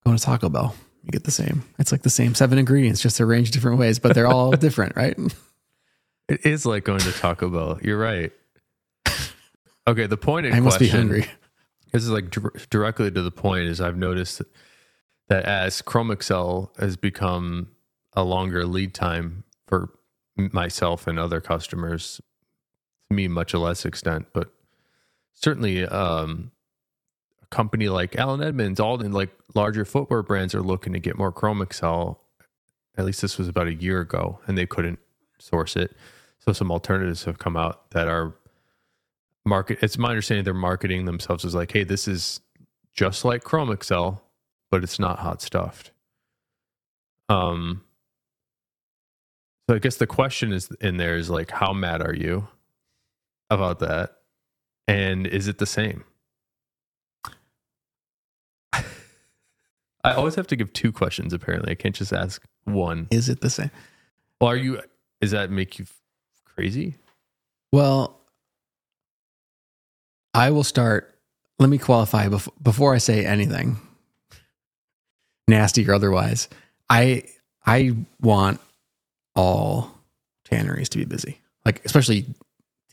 [0.05, 0.75] going to Taco Bell.
[1.03, 1.63] You get the same.
[1.79, 5.17] It's like the same seven ingredients, just arranged different ways, but they're all different, right?
[6.29, 7.79] It is like going to Taco Bell.
[7.81, 8.31] You're right.
[9.87, 11.25] Okay, the point in I must be question- hungry.
[11.91, 13.63] This is like dir- directly to the point.
[13.65, 14.43] Is I've noticed
[15.27, 17.69] that as Chrome Excel has become
[18.13, 19.89] a longer lead time for
[20.37, 22.21] myself and other customers,
[23.09, 24.51] me much a less extent, but
[25.33, 26.51] certainly um,
[27.41, 31.17] a company like Allen Edmonds, all in like larger footwear brands are looking to get
[31.17, 32.21] more Chrome Excel.
[32.97, 34.99] At least this was about a year ago, and they couldn't
[35.39, 35.95] source it.
[36.39, 38.33] So some alternatives have come out that are
[39.45, 39.79] market.
[39.81, 42.39] It's my understanding they're marketing themselves as like, hey, this is
[42.93, 44.23] just like Chrome Excel,
[44.71, 45.91] but it's not hot stuffed.
[47.27, 47.83] Um.
[49.69, 52.47] So I guess the question is in there is like, how mad are you
[53.51, 54.17] about that,
[54.87, 56.03] and is it the same?
[58.73, 61.33] I always have to give two questions.
[61.33, 63.07] Apparently, I can't just ask one.
[63.11, 63.69] Is it the same?
[64.39, 64.81] Well, are you?
[65.21, 65.85] Does that make you
[66.59, 66.95] crazy?
[67.71, 68.19] Well,
[70.33, 71.15] I will start.
[71.57, 73.77] Let me qualify before, before I say anything,
[75.47, 76.49] nasty or otherwise.
[76.89, 77.23] I
[77.65, 78.59] I want
[79.35, 79.91] all
[80.45, 82.25] tanneries to be busy, like especially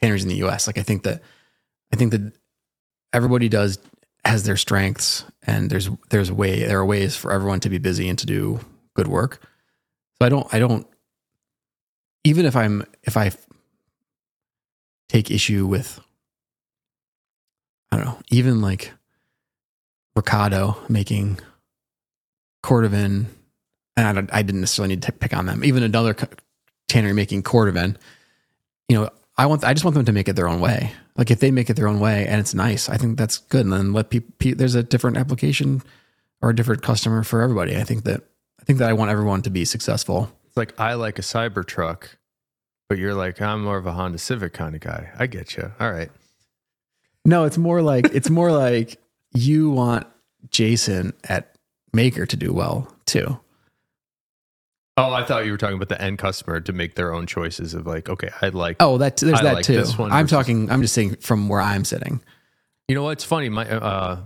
[0.00, 0.68] tanneries in the U.S.
[0.68, 1.22] Like I think that
[1.92, 2.33] I think that
[3.12, 3.79] everybody does
[4.24, 8.09] has their strengths, and there's there's way there are ways for everyone to be busy
[8.09, 8.61] and to do
[8.94, 9.40] good work.
[10.20, 10.87] So I don't I don't
[12.22, 13.33] even if I'm if I
[15.08, 16.00] take issue with
[17.90, 18.92] I don't know, even like
[20.16, 21.38] Rocado making
[22.64, 23.26] cordovan,
[23.96, 25.64] and I, I didn't necessarily need to pick on them.
[25.64, 26.16] Even another
[26.88, 27.96] tannery making cordovan,
[28.88, 30.92] you know, I want I just want them to make it their own way.
[31.16, 33.64] Like if they make it their own way and it's nice, I think that's good.
[33.64, 34.32] And then let people.
[34.38, 35.82] Pe- there's a different application
[36.42, 37.76] or a different customer for everybody.
[37.76, 38.22] I think that
[38.60, 40.30] I think that I want everyone to be successful.
[40.46, 42.16] It's like I like a Cybertruck,
[42.88, 45.11] but you're like I'm more of a Honda Civic kind of guy.
[45.18, 45.72] I get you.
[45.81, 46.11] All right.
[47.25, 48.99] No, it's more like it's more like
[49.35, 50.07] you want
[50.51, 51.57] Jason at
[51.92, 53.38] Maker to do well too.
[54.99, 57.75] Oh, I thought you were talking about the end customer to make their own choices
[57.75, 58.77] of like, okay, I like.
[58.81, 59.79] Oh, that there's I that like too.
[59.99, 60.70] I'm versus- talking.
[60.70, 62.22] I'm just saying from where I'm sitting.
[62.88, 63.49] You know what's funny?
[63.51, 64.20] My uh,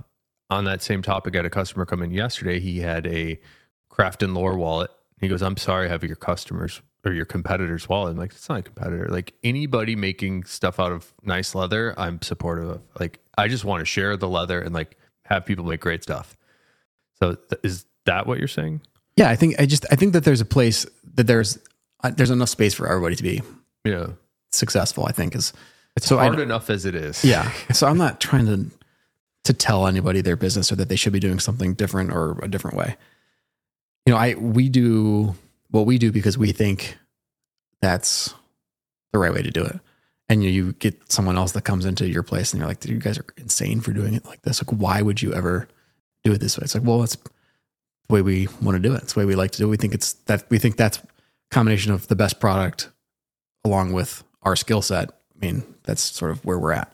[0.51, 2.61] on that same topic, I had a customer come in yesterday.
[2.61, 3.41] He had a
[3.89, 4.91] Craft and Lore wallet.
[5.21, 8.49] He goes, "I'm sorry, I have your customers or your competitors' wallet." I'm like, "It's
[8.49, 9.07] not a competitor.
[9.09, 12.81] Like anybody making stuff out of nice leather, I'm supportive of.
[12.99, 16.37] Like I just want to share the leather and like have people make great stuff."
[17.19, 18.81] So th- is that what you're saying?
[19.17, 21.59] Yeah, I think I just I think that there's a place that there's
[22.03, 23.43] uh, there's enough space for everybody to be
[23.85, 24.09] Yeah,
[24.53, 25.05] successful.
[25.07, 25.53] I think is
[25.97, 27.25] it's So hard enough as it is.
[27.25, 27.51] yeah.
[27.73, 28.71] So I'm not trying to
[29.45, 32.49] to tell anybody their business or that they should be doing something different or a
[32.49, 32.97] different way.
[34.07, 35.35] You know, I we do
[35.71, 36.97] what we do because we think
[37.81, 38.35] that's
[39.13, 39.81] the right way to do it.
[40.29, 42.99] And you, you get someone else that comes into your place and you're like, you
[42.99, 44.63] guys are insane for doing it like this.
[44.63, 45.67] Like, why would you ever
[46.23, 46.63] do it this way?
[46.65, 49.03] It's like, well, it's the way we want to do it.
[49.03, 49.71] It's the way we like to do it.
[49.71, 51.01] We think it's that we think that's
[51.51, 52.91] combination of the best product
[53.65, 55.11] along with our skill set.
[55.11, 56.93] I mean, that's sort of where we're at.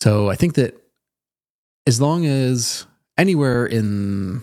[0.00, 0.76] So I think that
[1.86, 4.42] as long as anywhere in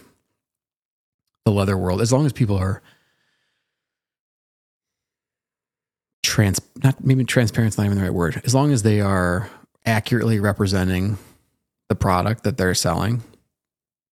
[1.46, 2.82] the leather world, as long as people are
[6.26, 9.50] trans, not maybe transparent's not even the right word, as long as they are
[9.86, 11.18] accurately representing
[11.90, 13.24] the product that they're selling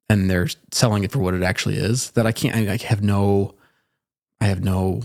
[0.10, 3.02] and they're selling it for what it actually is that I can't I, I have
[3.02, 3.56] no
[4.40, 5.02] I have no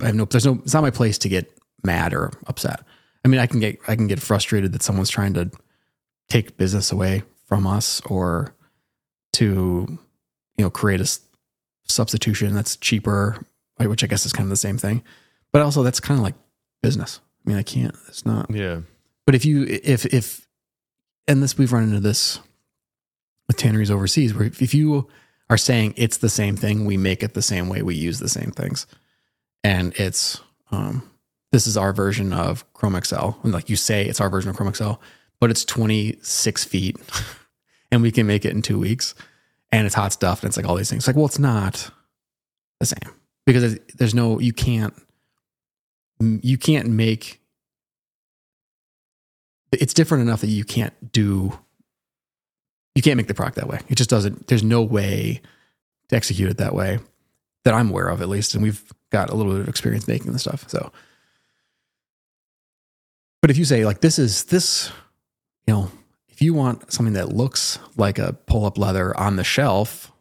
[0.00, 1.50] I have no there's no it's not my place to get
[1.82, 2.80] mad or upset.
[3.24, 5.50] I mean I can get I can get frustrated that someone's trying to
[6.28, 8.54] take business away from us or
[9.32, 9.98] to
[10.56, 11.18] you know create a
[11.86, 13.44] substitution that's cheaper
[13.86, 15.02] which I guess is kind of the same thing.
[15.52, 16.34] But also that's kind of like
[16.82, 17.20] business.
[17.46, 18.80] I mean I can't it's not Yeah.
[19.26, 20.46] but if you if if
[21.26, 22.40] and this we've run into this
[23.46, 25.08] with tanneries overseas, where if you
[25.50, 28.28] are saying it's the same thing, we make it the same way, we use the
[28.28, 28.86] same things,
[29.64, 31.08] and it's um
[31.50, 34.56] this is our version of Chrome Excel, and like you say, it's our version of
[34.56, 35.00] Chrome Excel,
[35.40, 36.96] but it's twenty six feet,
[37.90, 39.14] and we can make it in two weeks,
[39.72, 41.06] and it's hot stuff, and it's like all these things.
[41.06, 41.90] Like, well, it's not
[42.80, 43.14] the same
[43.46, 44.92] because there's no you can't
[46.20, 47.40] you can't make
[49.72, 51.58] it's different enough that you can't do
[52.94, 53.78] you can't make the product that way.
[53.88, 55.40] It just doesn't there's no way
[56.08, 56.98] to execute it that way
[57.64, 60.32] that i'm aware of at least and we've got a little bit of experience making
[60.32, 60.90] the stuff so.
[63.40, 64.90] But if you say like this is this
[65.66, 65.90] you know
[66.28, 70.12] if you want something that looks like a pull-up leather on the shelf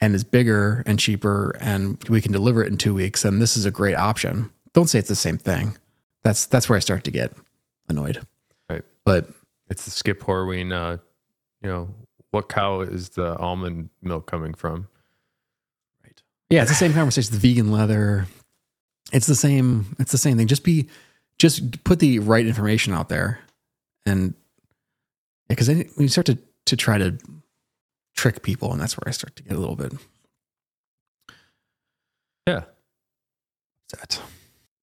[0.00, 3.56] and is bigger and cheaper and we can deliver it in two weeks then this
[3.56, 5.76] is a great option don't say it's the same thing
[6.22, 7.32] that's that's where i start to get
[7.88, 8.20] annoyed
[8.68, 8.84] Right.
[9.04, 9.28] but
[9.70, 10.72] It's the Skip Horween.
[10.72, 10.98] Uh,
[11.62, 11.88] you know,
[12.32, 14.88] what cow is the almond milk coming from?
[16.04, 16.22] Right.
[16.50, 17.32] Yeah, it's the same conversation.
[17.32, 18.26] The vegan leather.
[19.12, 19.96] It's the same.
[19.98, 20.46] It's the same thing.
[20.48, 20.88] Just be,
[21.38, 23.38] just put the right information out there,
[24.06, 24.34] and
[25.48, 27.16] because then when you start to to try to
[28.16, 29.92] trick people, and that's where I start to get a little bit
[32.46, 32.64] Yeah.
[33.92, 34.20] upset.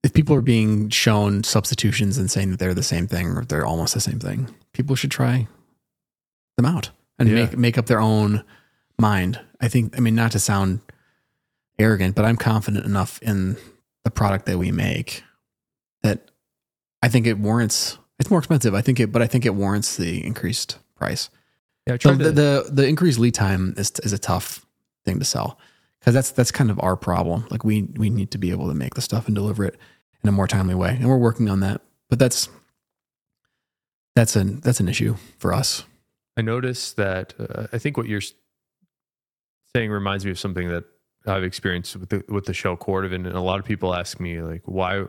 [0.04, 3.66] If people are being shown substitutions and saying that they're the same thing or they're
[3.66, 5.48] almost the same thing, people should try
[6.58, 7.36] them out and Yeah.
[7.46, 8.44] make make up their own
[9.00, 9.40] mind.
[9.60, 9.96] I think.
[9.96, 10.80] I mean, not to sound
[11.78, 13.58] arrogant, but I'm confident enough in
[14.04, 15.24] the product that we make
[16.02, 16.32] that
[17.04, 17.98] I think it warrants.
[18.20, 21.30] It's more expensive, I think it, but I think it warrants the increased price.
[21.88, 21.98] Yeah.
[22.00, 24.66] So the, the the increased lead time is is a tough
[25.06, 25.60] thing to sell
[26.02, 27.46] because that's that's kind of our problem.
[27.50, 29.78] Like we we need to be able to make the stuff and deliver it
[30.24, 31.82] in a more timely way, and we're working on that.
[32.10, 32.50] But that's
[34.16, 35.86] that's an that's an issue for us.
[36.36, 38.22] I noticed that uh, I think what you're
[39.76, 40.86] saying reminds me of something that
[41.28, 44.42] I've experienced with the with the shell cordovan, and a lot of people ask me
[44.42, 45.06] like, why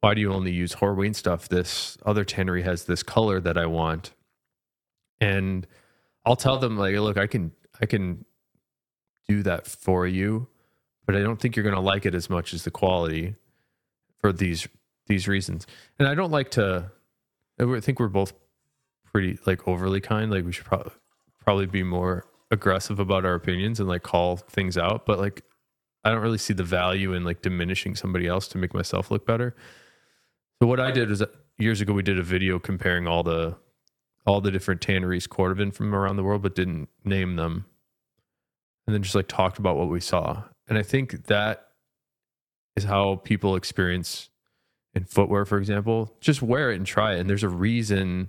[0.00, 1.48] why do you only use Horween stuff?
[1.48, 4.12] This other tannery has this color that I want,
[5.20, 5.66] and
[6.24, 8.24] I'll tell them like, look, I can I can
[9.28, 10.48] do that for you,
[11.04, 13.34] but I don't think you're going to like it as much as the quality
[14.18, 14.68] for these
[15.06, 15.66] these reasons.
[15.98, 16.90] And I don't like to.
[17.58, 18.32] I think we're both
[19.12, 20.30] pretty like overly kind.
[20.30, 20.92] Like we should probably
[21.40, 25.06] probably be more aggressive about our opinions and like call things out.
[25.06, 25.42] But like
[26.04, 29.26] I don't really see the value in like diminishing somebody else to make myself look
[29.26, 29.56] better.
[30.60, 31.26] So what I did was uh,
[31.58, 33.56] years ago we did a video comparing all the
[34.26, 37.64] all the different tanneries cordovan from around the world, but didn't name them,
[38.86, 40.42] and then just like talked about what we saw.
[40.68, 41.68] And I think that
[42.76, 44.30] is how people experience
[44.94, 46.14] in footwear, for example.
[46.20, 47.20] Just wear it and try it.
[47.20, 48.28] And there's a reason.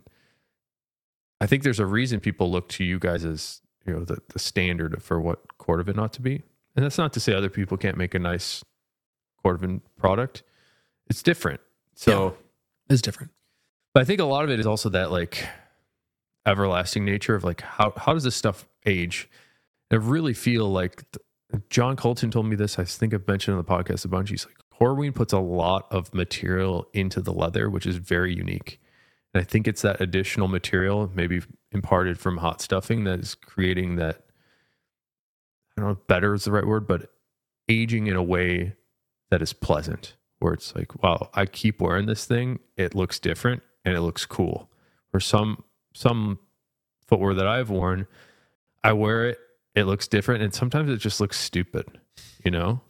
[1.41, 4.39] I think there's a reason people look to you guys as you know the, the
[4.39, 6.43] standard for what cordovan ought to be.
[6.75, 8.63] And that's not to say other people can't make a nice
[9.43, 10.43] cordovan product.
[11.09, 11.61] It's different.
[11.95, 12.37] So,
[12.89, 13.31] It's different.
[13.93, 15.47] but I think a lot of it is also that like
[16.45, 19.29] everlasting nature of like how how does this stuff age?
[19.91, 21.03] I really feel like
[21.69, 22.77] John Colton told me this.
[22.77, 24.29] I think I've mentioned on the podcast a bunch.
[24.29, 28.79] He's like Horween puts a lot of material into the leather, which is very unique.
[29.33, 33.95] And I think it's that additional material, maybe imparted from hot stuffing, that is creating
[33.95, 34.23] that.
[35.77, 37.11] I don't know if better is the right word, but
[37.69, 38.75] aging in a way
[39.29, 42.59] that is pleasant, where it's like, wow, I keep wearing this thing.
[42.75, 44.69] It looks different and it looks cool.
[45.13, 45.63] Or some
[45.93, 46.39] some
[47.07, 48.07] footwear that I've worn,
[48.83, 49.39] I wear it,
[49.77, 51.85] it looks different, and sometimes it just looks stupid,
[52.43, 52.81] you know.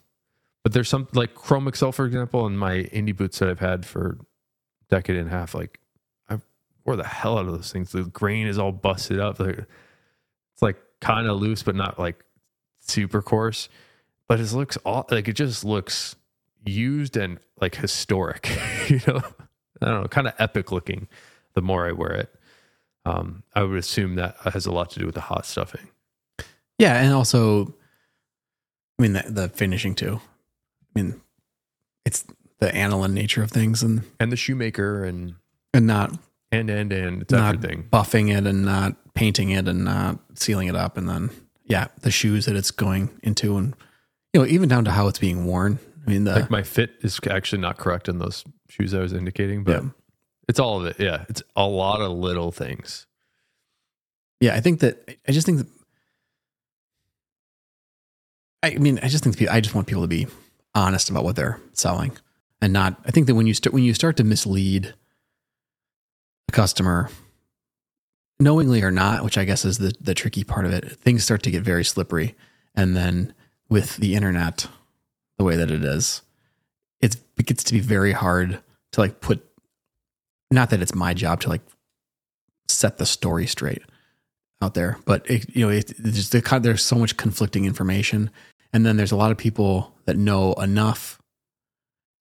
[0.64, 3.86] But there's some like Chrome Excel, for example, and my Indy boots that I've had
[3.86, 5.54] for a decade and a half.
[5.54, 5.82] Like
[6.30, 6.40] I
[6.86, 7.92] wore the hell out of those things.
[7.92, 9.42] The grain is all busted up.
[9.42, 12.24] It's like kind of loose, but not like
[12.80, 13.68] super coarse.
[14.30, 16.16] But it looks all like it just looks
[16.66, 18.50] used and like historic.
[18.88, 19.22] you know,
[19.82, 21.10] I don't know, kind of epic looking.
[21.54, 22.34] The more I wear it,
[23.04, 25.90] um, I would assume that has a lot to do with the hot stuffing.
[26.80, 27.74] Yeah, and also,
[29.00, 30.20] I mean the, the finishing too.
[30.96, 31.22] I mean,
[32.06, 32.26] it's
[32.60, 35.36] the aniline nature of things, and And the shoemaker and
[35.74, 36.18] and not
[36.52, 37.88] And and and it's not everything.
[37.92, 41.30] buffing it and not painting it and not sealing it up, and then
[41.66, 43.76] yeah, the shoes that it's going into, and
[44.34, 45.80] you know, even down to how it's being worn.
[46.06, 49.12] I mean, the Like my fit is actually not correct in those shoes I was
[49.14, 49.90] indicating, but Yeah.
[50.48, 50.96] it's all of it.
[51.00, 53.06] Yeah, it's a lot of little things.
[54.40, 55.68] yeah, I think that I just think that.
[58.64, 60.28] I mean, I just think that- I just want people to be
[60.74, 62.18] honest about what they're selling,
[62.62, 63.00] and not.
[63.06, 64.94] I think that when you start when you start to mislead
[66.50, 67.10] a customer,
[68.40, 71.44] knowingly or not, which I guess is the the tricky part of it, things start
[71.44, 72.36] to get very slippery,
[72.76, 73.34] and then
[73.70, 74.68] with the internet,
[75.38, 76.22] the way that it is,
[77.02, 78.60] it's, it gets to be very hard
[78.94, 79.44] to like put.
[80.50, 81.62] Not that it's my job to like
[82.70, 83.82] set the story straight
[84.62, 87.66] out there, but it, you know, it, it's just the, kind- there's so much conflicting
[87.66, 88.30] information,
[88.74, 91.22] and then there's a lot of people that know enough.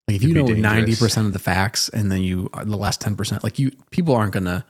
[0.08, 3.00] Like if you know ninety percent of the facts, and then you uh, the last
[3.00, 4.64] ten percent, like you, people aren't gonna.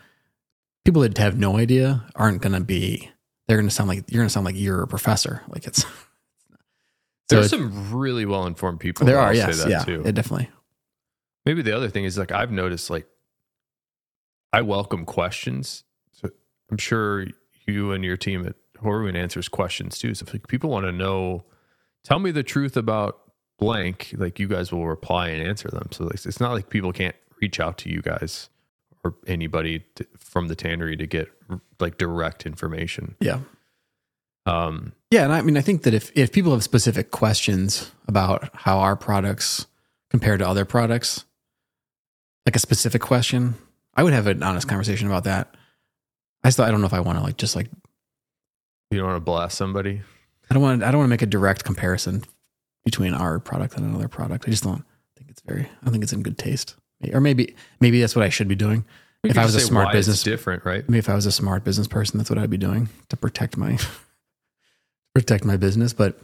[0.85, 3.11] People that have no idea aren't gonna be.
[3.49, 5.43] They're gonna sound like you're gonna sound like you're a professor.
[5.49, 5.85] Like it's.
[7.29, 9.05] There's some really well informed people.
[9.05, 10.03] there are yes, say that yeah, too.
[10.07, 10.49] it definitely.
[11.45, 13.07] Maybe the other thing is like I've noticed like
[14.53, 15.83] I welcome questions.
[16.13, 16.31] So
[16.71, 17.27] I'm sure
[17.67, 20.15] you and your team at Horween answers questions too.
[20.15, 21.45] So if like, people want to know,
[22.05, 23.21] tell me the truth about
[23.59, 25.89] blank, like you guys will reply and answer them.
[25.93, 28.49] So like, it's not like people can't reach out to you guys
[29.05, 31.29] or anybody to, from the tannery to get
[31.81, 33.17] like direct information.
[33.21, 33.41] Yeah.
[34.47, 38.51] Um, Yeah, and I mean, I think that if if people have specific questions about
[38.55, 39.67] how our products
[40.11, 41.25] compare to other products,
[42.45, 43.55] like a specific question,
[43.95, 45.56] I would have an honest conversation about that.
[46.45, 47.69] I still, I don't know if I want to like just like
[48.91, 50.03] you don't want to blast somebody.
[50.51, 52.23] I don't want I don't want to make a direct comparison
[52.85, 54.45] between our product and another product.
[54.47, 54.85] I just don't
[55.17, 55.63] think it's very.
[55.63, 56.77] I don't think it's in good taste.
[57.13, 58.85] Or maybe maybe that's what I should be doing.
[59.25, 60.89] You If I was a smart business- different, right?
[60.89, 63.57] Maybe if I was a smart business person, that's what I'd be doing to protect
[63.57, 63.77] my
[65.15, 65.93] protect my business.
[65.93, 66.19] But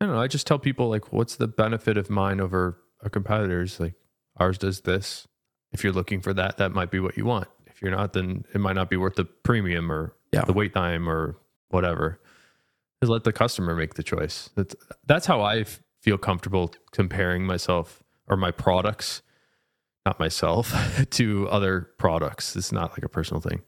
[0.00, 0.20] I don't know.
[0.22, 3.78] I just tell people like, what's the benefit of mine over a competitor's?
[3.78, 3.94] Like
[4.38, 5.28] ours does this.
[5.72, 7.46] If you're looking for that, that might be what you want.
[7.80, 10.44] If you're not, then it might not be worth the premium or Yeah.
[10.44, 11.36] the wait time or
[11.70, 12.20] whatever.
[13.02, 14.50] Just let the customer make the choice.
[14.54, 14.76] That's
[15.06, 15.64] that's how I
[16.02, 19.22] feel comfortable comparing myself or my products,
[20.04, 20.74] not myself,
[21.10, 22.54] to other products.
[22.54, 23.62] It's not like a personal thing.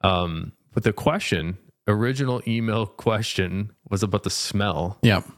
[0.00, 4.96] Um, but the question, original email question, was about the smell.
[5.02, 5.32] yeah, So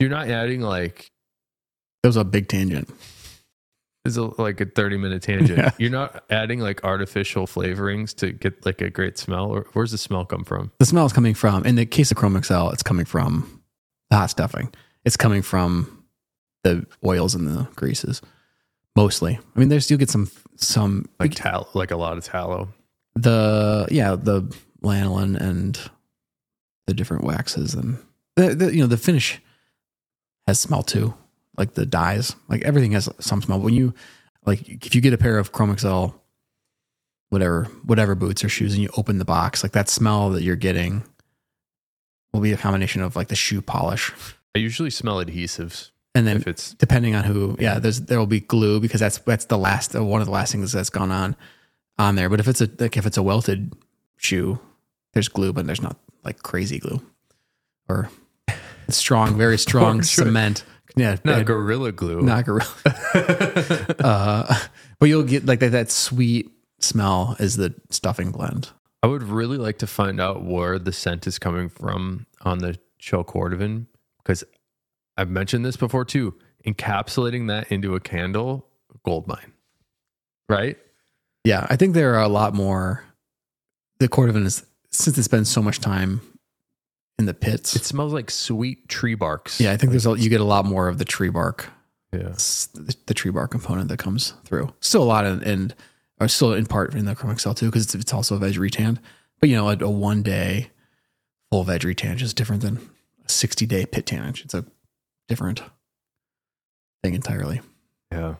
[0.00, 1.10] you're not adding like
[2.04, 2.90] it was a big tangent.
[4.04, 5.58] Is a, like a 30 minute tangent.
[5.58, 5.70] Yeah.
[5.78, 9.46] You're not adding like artificial flavorings to get like a great smell.
[9.50, 10.72] Or where's the smell come from?
[10.80, 13.62] The smell is coming from, in the case of Chrome Excel, it's coming from
[14.10, 14.72] the hot stuffing.
[15.04, 16.04] It's coming from
[16.64, 18.20] the oils and the greases,
[18.96, 19.38] mostly.
[19.54, 22.68] I mean, there's you'll get some some Like tallow, like a lot of tallow.
[23.14, 24.42] the yeah the
[24.82, 25.78] lanolin and
[26.88, 27.98] the different waxes and
[28.36, 29.40] the, the you know the finish
[30.48, 31.14] has smell too,
[31.56, 33.60] like the dyes, like everything has some smell.
[33.60, 33.94] When you
[34.44, 36.20] like if you get a pair of Chrome Excel,
[37.30, 40.56] whatever whatever boots or shoes, and you open the box, like that smell that you're
[40.56, 41.04] getting
[42.32, 44.12] will be a combination of like the shoe polish.
[44.54, 48.26] I usually smell adhesives and then if it's depending on who yeah there's there will
[48.26, 51.10] be glue because that's that's the last uh, one of the last things that's gone
[51.10, 51.36] on
[51.98, 52.28] on there.
[52.28, 53.72] But if it's a like if it's a welted
[54.16, 54.58] shoe
[55.14, 57.00] there's glue but there's not like crazy glue
[57.88, 58.08] or
[58.88, 60.64] strong very strong cement
[60.96, 62.20] yeah not uh, gorilla glue.
[62.20, 62.66] not gorilla
[64.00, 64.60] uh
[64.98, 68.70] but you'll get like that, that sweet smell is the stuffing blend
[69.04, 72.78] I would really like to find out where the scent is coming from on the
[72.98, 73.86] shell cordovan
[74.18, 74.44] because
[75.16, 76.34] I've mentioned this before too.
[76.64, 78.68] Encapsulating that into a candle,
[79.04, 79.52] gold mine,
[80.48, 80.78] right?
[81.44, 83.04] yeah i think there are a lot more
[83.98, 86.20] the cordovan is since it's been so much time
[87.22, 89.60] in the pits It smells like sweet tree barks.
[89.60, 91.70] Yeah, I think there's a, you get a lot more of the tree bark,
[92.12, 92.30] yeah.
[92.30, 94.72] the, the tree bark component that comes through.
[94.80, 95.74] Still a lot in, and
[96.20, 98.54] or still in part in the Chrome Excel too, because it's, it's also a veg
[98.54, 98.98] retan.
[99.40, 100.70] But you know, a, a one day
[101.50, 102.78] full veg retan is different than
[103.24, 104.44] a 60 day pit tannage.
[104.44, 104.64] It's a
[105.28, 105.62] different
[107.02, 107.60] thing entirely.
[108.10, 108.34] Yeah.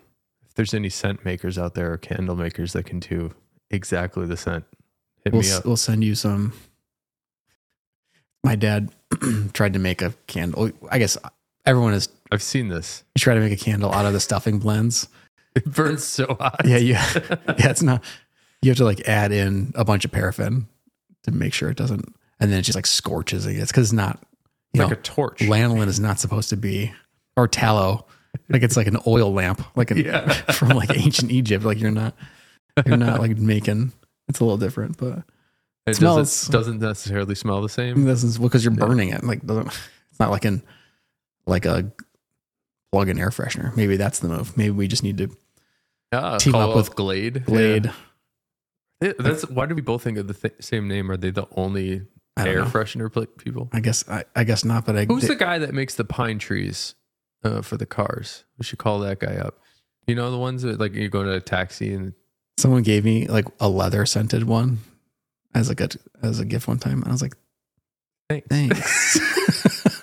[0.47, 3.33] If there's any scent makers out there or candle makers that can do
[3.71, 4.65] exactly the scent,
[5.25, 5.65] hit We'll, me s- up.
[5.65, 6.53] we'll send you some.
[8.45, 8.91] My dad
[9.53, 10.71] tried to make a candle.
[10.91, 11.17] I guess
[11.67, 13.05] everyone has I've seen this.
[13.19, 15.09] tried to make a candle out of the stuffing blends.
[15.55, 16.63] It burns so hot.
[16.65, 17.71] Yeah, yeah, yeah.
[17.71, 18.03] It's not.
[18.63, 20.67] You have to like add in a bunch of paraffin
[21.25, 23.57] to make sure it doesn't, and then it just like scorches it.
[23.57, 24.23] It's because it's not.
[24.73, 25.41] You like know, a torch.
[25.41, 26.93] lanolin is not supposed to be,
[27.37, 28.07] or tallow.
[28.49, 30.27] Like it's like an oil lamp, like an, Yeah.
[30.53, 31.65] from like ancient Egypt.
[31.65, 32.15] Like you're not.
[32.87, 33.93] You're not like making.
[34.29, 35.23] It's a little different, but
[35.87, 36.17] It Smells-
[36.47, 38.05] doesn't, doesn't necessarily smell the same.
[38.05, 39.25] this is because you're burning it.
[39.25, 39.41] Like.
[39.45, 40.63] It's not like an
[41.47, 41.91] like a
[42.93, 43.75] plug-in air freshener.
[43.77, 44.57] Maybe that's the move.
[44.57, 45.31] Maybe we just need to
[46.13, 47.45] Yeah, Team up with Glade.
[47.47, 47.91] blade.
[49.01, 49.13] Yeah.
[49.19, 51.11] That's why do we both think of the th- same name?
[51.11, 52.03] Are they the only
[52.39, 52.65] air know.
[52.67, 53.69] freshener pl- people?
[53.73, 54.85] I guess I, I guess not.
[54.87, 56.95] But I Who's the guy that makes the pine trees
[57.43, 58.45] uh, for the cars?
[58.59, 59.59] We should call that guy up.
[60.07, 62.13] You know the ones that like you go to a taxi and
[62.59, 64.79] someone gave me like a leather scented one
[65.55, 65.89] as a
[66.23, 67.03] as a gift one time.
[67.03, 67.37] And I was like,
[68.29, 68.49] Thanks.
[68.49, 69.21] thanks.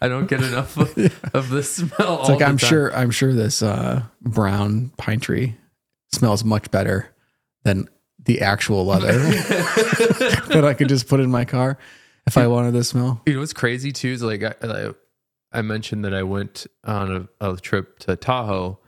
[0.00, 0.88] I don't get enough of,
[1.34, 2.20] of the smell.
[2.20, 5.56] It's like I'm sure I'm sure this uh, brown pine tree
[6.12, 7.14] smells much better
[7.64, 7.88] than
[8.24, 11.78] the actual leather that I could just put in my car
[12.26, 13.22] if I wanted the smell.
[13.26, 14.90] You know what's crazy too is like I, I,
[15.52, 18.80] I mentioned that I went on a, a trip to Tahoe.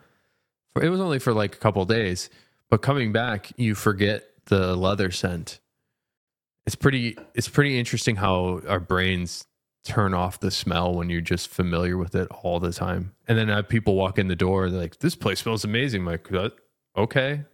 [0.80, 2.30] It was only for like a couple days,
[2.68, 5.60] but coming back, you forget the leather scent.
[6.66, 7.16] It's pretty.
[7.34, 9.46] It's pretty interesting how our brains
[9.84, 13.12] turn off the smell when you're just familiar with it all the time.
[13.26, 16.02] And then I have people walk in the door, they're like, "This place smells amazing."
[16.02, 16.50] I'm like, "Uh,
[16.96, 17.44] okay,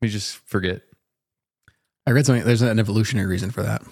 [0.00, 0.82] you just forget.
[2.06, 2.44] I read something.
[2.44, 3.82] There's an evolutionary reason for that.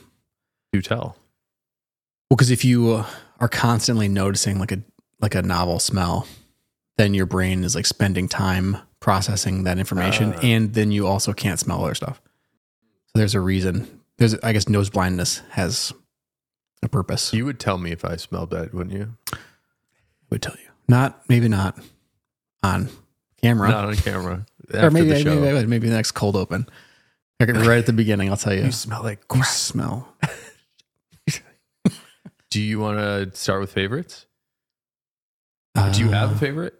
[0.72, 1.16] Do tell.
[2.30, 3.06] Well, because if you uh,
[3.40, 4.82] are constantly noticing like a
[5.20, 6.26] like a novel smell,
[6.98, 10.40] then your brain is like spending time processing that information, Ah.
[10.42, 12.20] and then you also can't smell other stuff.
[13.06, 14.00] So there's a reason.
[14.18, 15.92] There's I guess nose blindness has
[16.82, 17.32] a purpose.
[17.32, 19.14] You would tell me if I smelled bad, wouldn't you?
[19.32, 19.36] I
[20.30, 20.68] would tell you.
[20.88, 21.78] Not maybe not
[22.62, 22.88] on
[23.42, 24.46] camera, Not on camera.
[24.72, 25.40] or After maybe the show.
[25.40, 26.66] maybe Maybe the next cold open.
[27.40, 28.62] Right at the beginning, I'll tell you.
[28.64, 30.14] You smell like You smell.
[32.50, 34.26] Do you want to start with favorites?
[35.74, 36.74] Uh, Do you have a favorite?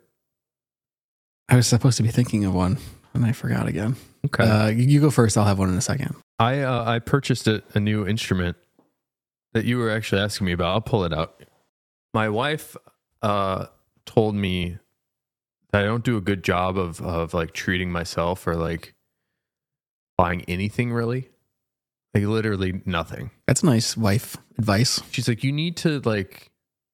[1.48, 2.78] I was supposed to be thinking of one,
[3.14, 3.96] and I forgot again.
[4.26, 4.44] Okay.
[4.44, 5.36] Uh, you go first.
[5.36, 6.14] I'll have one in a second.
[6.38, 8.56] I uh, I purchased a, a new instrument
[9.52, 10.72] that you were actually asking me about.
[10.72, 11.42] I'll pull it out.
[12.14, 12.76] My wife
[13.20, 13.66] uh,
[14.06, 14.78] told me
[15.70, 18.94] that I don't do a good job of of like treating myself or like
[20.16, 21.30] buying anything really,
[22.14, 23.30] like literally nothing.
[23.46, 25.00] That's nice wife advice.
[25.10, 26.50] she's like, you need to like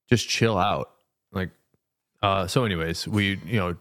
[0.09, 0.90] just chill out.
[1.32, 1.51] Like,
[2.22, 3.76] uh, so anyways, we, you know,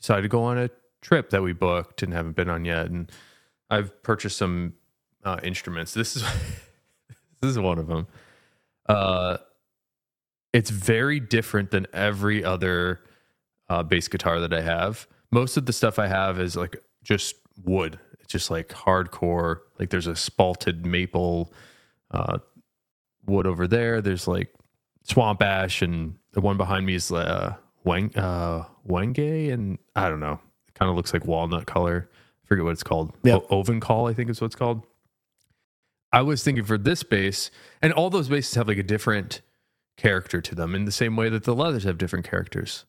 [0.00, 0.70] decided to go on a
[1.00, 2.86] trip that we booked and haven't been on yet.
[2.86, 3.10] And
[3.70, 4.74] I've purchased some
[5.24, 5.94] uh, instruments.
[5.94, 6.22] This is,
[7.40, 8.06] this is one of them.
[8.88, 9.38] Uh,
[10.52, 13.00] it's very different than every other
[13.68, 15.06] uh, bass guitar that I have.
[15.30, 17.98] Most of the stuff I have is like just wood.
[18.20, 19.60] It's just like hardcore.
[19.78, 21.52] Like there's a spalted maple
[22.10, 22.38] uh,
[23.26, 24.00] wood over there.
[24.00, 24.52] There's like
[25.04, 27.54] swamp ash, and the one behind me is uh,
[27.84, 30.40] wang uh, wenge, and I don't know.
[30.68, 32.08] It kind of looks like walnut color.
[32.44, 33.12] I forget what it's called.
[33.22, 33.36] Yeah.
[33.36, 34.86] O- Ovangkol, I think is what it's called.
[36.12, 37.50] I was thinking for this bass,
[37.80, 39.42] and all those basses have like a different
[39.96, 42.84] character to them in the same way that the leathers have different characters.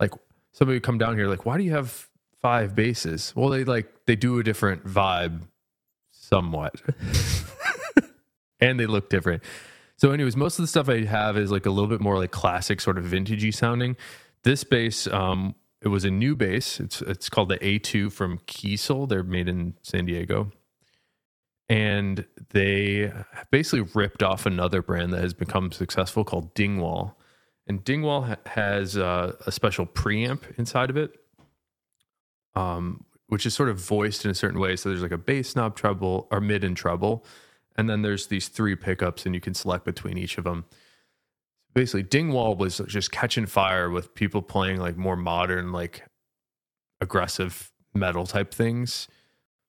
[0.00, 0.12] Like
[0.52, 2.08] somebody would come down here, like, why do you have
[2.40, 3.32] five bases?
[3.36, 5.42] Well, they like they do a different vibe
[6.10, 6.80] somewhat.
[8.60, 9.42] and they look different.
[9.96, 12.30] So, anyways, most of the stuff I have is like a little bit more like
[12.30, 13.96] classic, sort of vintagey sounding.
[14.44, 16.78] This bass, um, it was a new bass.
[16.78, 19.08] It's it's called the A2 from Kiesel.
[19.08, 20.52] They're made in San Diego,
[21.70, 23.10] and they
[23.50, 27.18] basically ripped off another brand that has become successful called Dingwall.
[27.66, 31.18] And Dingwall ha- has uh, a special preamp inside of it,
[32.54, 34.76] um, which is sort of voiced in a certain way.
[34.76, 37.24] So there's like a bass knob treble or mid and treble,
[37.76, 40.66] and then there's these three pickups, and you can select between each of them.
[41.74, 46.04] Basically, Dingwall was just catching fire with people playing like more modern, like
[47.00, 49.08] aggressive metal type things.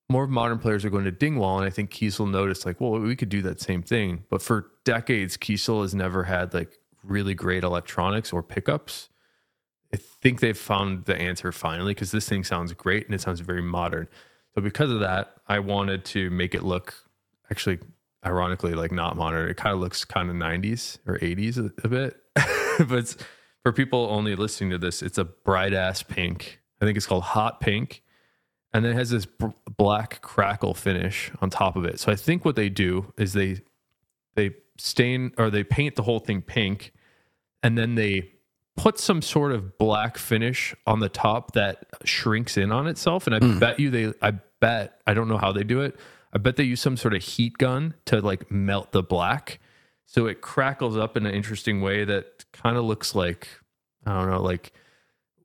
[0.08, 3.16] More modern players are going to Dingwall, and I think Kiesel noticed like, well, we
[3.16, 4.24] could do that same thing.
[4.30, 9.08] But for decades, Kiesel has never had like really great electronics or pickups.
[9.92, 13.40] I think they've found the answer finally because this thing sounds great and it sounds
[13.40, 14.08] very modern.
[14.54, 16.94] So because of that, I wanted to make it look
[17.50, 17.78] actually
[18.26, 19.48] ironically like not modern.
[19.48, 22.16] It kind of looks kind of 90s or 80s a, a bit.
[22.88, 23.16] but it's,
[23.62, 26.60] for people only listening to this, it's a bright ass pink.
[26.80, 28.02] I think it's called hot pink.
[28.72, 29.46] And then it has this b-
[29.76, 31.98] black crackle finish on top of it.
[31.98, 33.60] So I think what they do is they
[34.34, 36.92] they stain or they paint the whole thing pink
[37.62, 38.30] and then they
[38.76, 43.34] put some sort of black finish on the top that shrinks in on itself and
[43.34, 43.58] i hmm.
[43.58, 45.98] bet you they i bet i don't know how they do it
[46.36, 49.58] i bet they use some sort of heat gun to like melt the black
[50.04, 53.48] so it crackles up in an interesting way that kind of looks like
[54.04, 54.72] i don't know like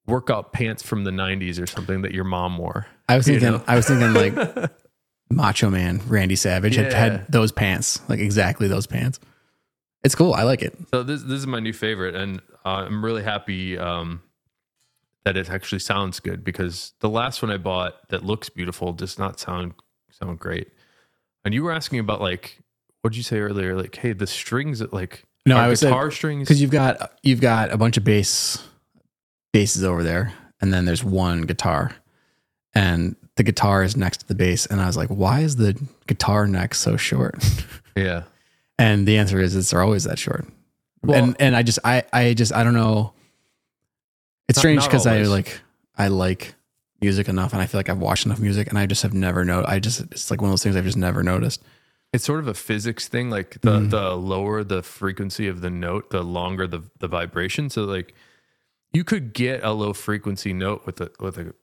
[0.08, 2.88] workout pants from the 90s or something that your mom wore.
[3.08, 3.64] I was You thinking, know?
[3.68, 4.72] I was thinking like
[5.30, 9.20] Macho Man Randy Savage had, had those pants, like exactly those pants.
[10.04, 10.34] It's cool.
[10.34, 10.76] I like it.
[10.90, 14.22] So this this is my new favorite, and uh, I'm really happy um,
[15.24, 19.20] that it actually sounds good because the last one I bought that looks beautiful does
[19.20, 19.74] not sound
[20.10, 20.70] sound great.
[21.44, 22.60] And you were asking about like
[23.02, 23.76] what did you say earlier?
[23.76, 26.48] Like, hey, the strings that like No, I was guitar strings.
[26.48, 28.64] because you've got you've got a bunch of bass
[29.54, 31.96] basses over there, and then there's one guitar,
[32.76, 34.66] and the guitar is next to the bass.
[34.68, 37.44] And I was like, why is the guitar neck so short?
[37.98, 38.24] yeah,
[38.78, 40.46] And the answer is, it's always that short.
[41.04, 43.14] Well- and and I just I I just I don't know.
[44.48, 45.60] It's Not- strange because I like
[45.98, 46.54] I like
[47.02, 49.44] music enough, and I feel like I've watched enough music, and I just have never
[49.44, 49.66] know.
[49.68, 51.62] I just it's like one of those things I've just never noticed.
[52.14, 53.30] it's sort of a physics thing.
[53.30, 53.90] Like the Mhm.
[53.90, 57.70] the lower the frequency of the note, the longer the the vibration.
[57.70, 58.14] So like
[58.94, 61.54] you could get a low frequency note with a with a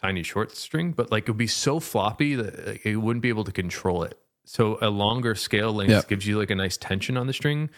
[0.00, 3.44] tiny short string, but like it would be so floppy that it wouldn't be able
[3.44, 4.18] to control it.
[4.46, 6.08] So a longer scale length Yep.
[6.08, 7.68] gives you like a nice tension on the string,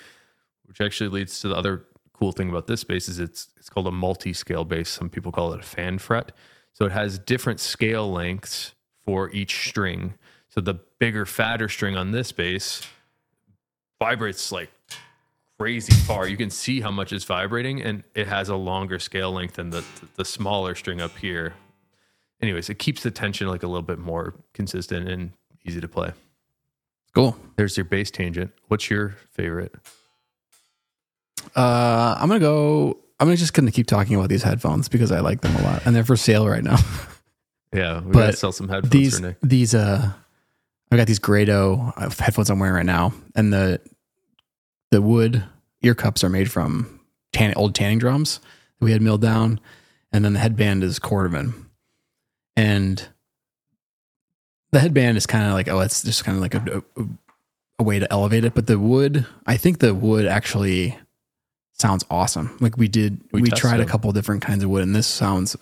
[0.66, 3.88] which actually leads to the other cool thing about this bass is it's it's called
[3.88, 4.88] a multi-scale bass.
[4.88, 6.30] Some people call it a fan fret.
[6.80, 8.74] So it has different scale lengths
[9.04, 10.14] for each string.
[10.48, 12.82] So the bigger, fatter string on this bass
[13.98, 14.70] vibrates like
[15.58, 16.26] crazy far.
[16.26, 19.68] You can see how much it's vibrating, and it has a longer scale length than
[19.68, 19.84] the
[20.16, 21.52] the smaller string up here.
[22.40, 25.32] Anyways, it keeps the tension like a little bit more consistent and
[25.66, 26.12] easy to play.
[27.14, 27.36] Cool.
[27.56, 28.52] There's your bass tangent.
[28.68, 29.74] What's your favorite?
[31.54, 33.00] Uh, I'm gonna go.
[33.20, 35.94] I'm just gonna keep talking about these headphones because I like them a lot, and
[35.94, 36.78] they're for sale right now.
[37.72, 39.36] Yeah, we But gotta sell some headphones these for Nick.
[39.42, 40.10] these uh,
[40.90, 43.80] I got these Grado uh, headphones I'm wearing right now, and the
[44.90, 45.44] the wood
[45.82, 46.98] ear cups are made from
[47.32, 48.40] tan, old tanning drums
[48.80, 49.60] that we had milled down,
[50.12, 51.54] and then the headband is Cordovan,
[52.56, 53.06] and
[54.72, 57.04] the headband is kind of like oh, it's just kind of like a, a
[57.78, 60.98] a way to elevate it, but the wood, I think the wood actually
[61.80, 62.56] sounds awesome.
[62.60, 65.56] Like we did, We we, tried a couple different kinds of wood, and this sounds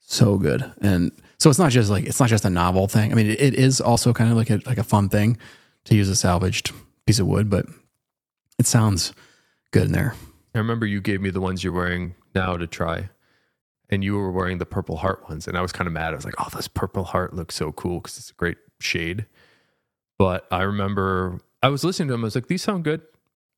[0.00, 0.70] so good.
[0.80, 3.12] And so it's not just like it's not just a novel thing.
[3.12, 5.38] I mean, it, it is also kind of like a like a fun thing
[5.84, 6.72] to use a salvaged
[7.06, 7.66] piece of wood, but
[8.58, 9.12] it sounds
[9.72, 10.14] good in there.
[10.54, 13.10] I remember you gave me the ones you're wearing now to try,
[13.90, 16.12] and you were wearing the Purple Heart ones, and I was kind of mad.
[16.12, 19.26] I was like, "Oh, this Purple Heart looks so cool because it's a great shade."
[20.18, 22.22] But I remember I was listening to them.
[22.22, 23.02] I was like, "These sound good,"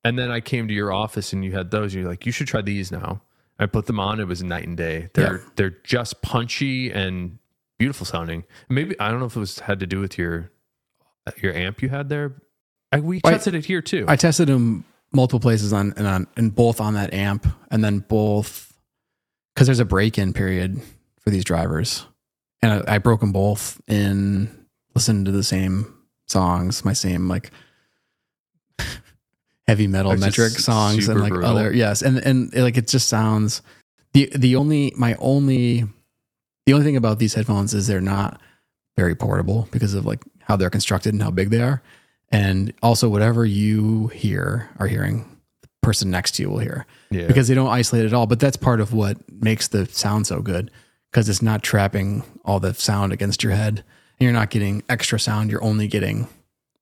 [0.05, 1.95] and then I came to your office and you had those.
[1.95, 3.23] You're like, "You should try these now."
[3.59, 4.21] I put them on.
[4.21, 5.09] It was night and day.
[5.15, 5.45] They're Yeah.
[5.57, 7.39] they're just punchy and
[7.79, 8.45] beautiful sounding.
[8.69, 10.51] Maybe I don't know if it was had to do with your
[11.27, 12.41] uh, your amp you had there.
[12.93, 14.05] I, we Well, I- tested it here too.
[14.09, 17.99] I tested them multiple places on and on and both on that amp, and then
[18.01, 18.73] both
[19.55, 20.81] because there's a break in period
[21.19, 22.07] for these drivers,
[22.63, 25.93] and I, I broke them both in listening to the same
[26.27, 27.51] songs, my same like
[29.69, 31.51] heavy metal Like metric songs and like brutal.
[31.51, 33.63] other yes, and and like it just sounds
[34.15, 35.85] the the only my only
[36.67, 38.41] the only thing about these headphones is they're not
[38.97, 41.83] very portable because of like how they're constructed and how big they are.
[42.31, 45.25] And also whatever you hear are hearing,
[45.63, 46.85] the person next to you will hear.
[47.11, 47.27] yeah.
[47.27, 48.27] Because they don't isolate at all.
[48.27, 50.71] But that's part of what makes the sound so good.
[51.11, 53.79] Because it's not trapping all the sound against your head.
[54.19, 55.51] And you're not getting extra sound.
[55.51, 56.29] You're only getting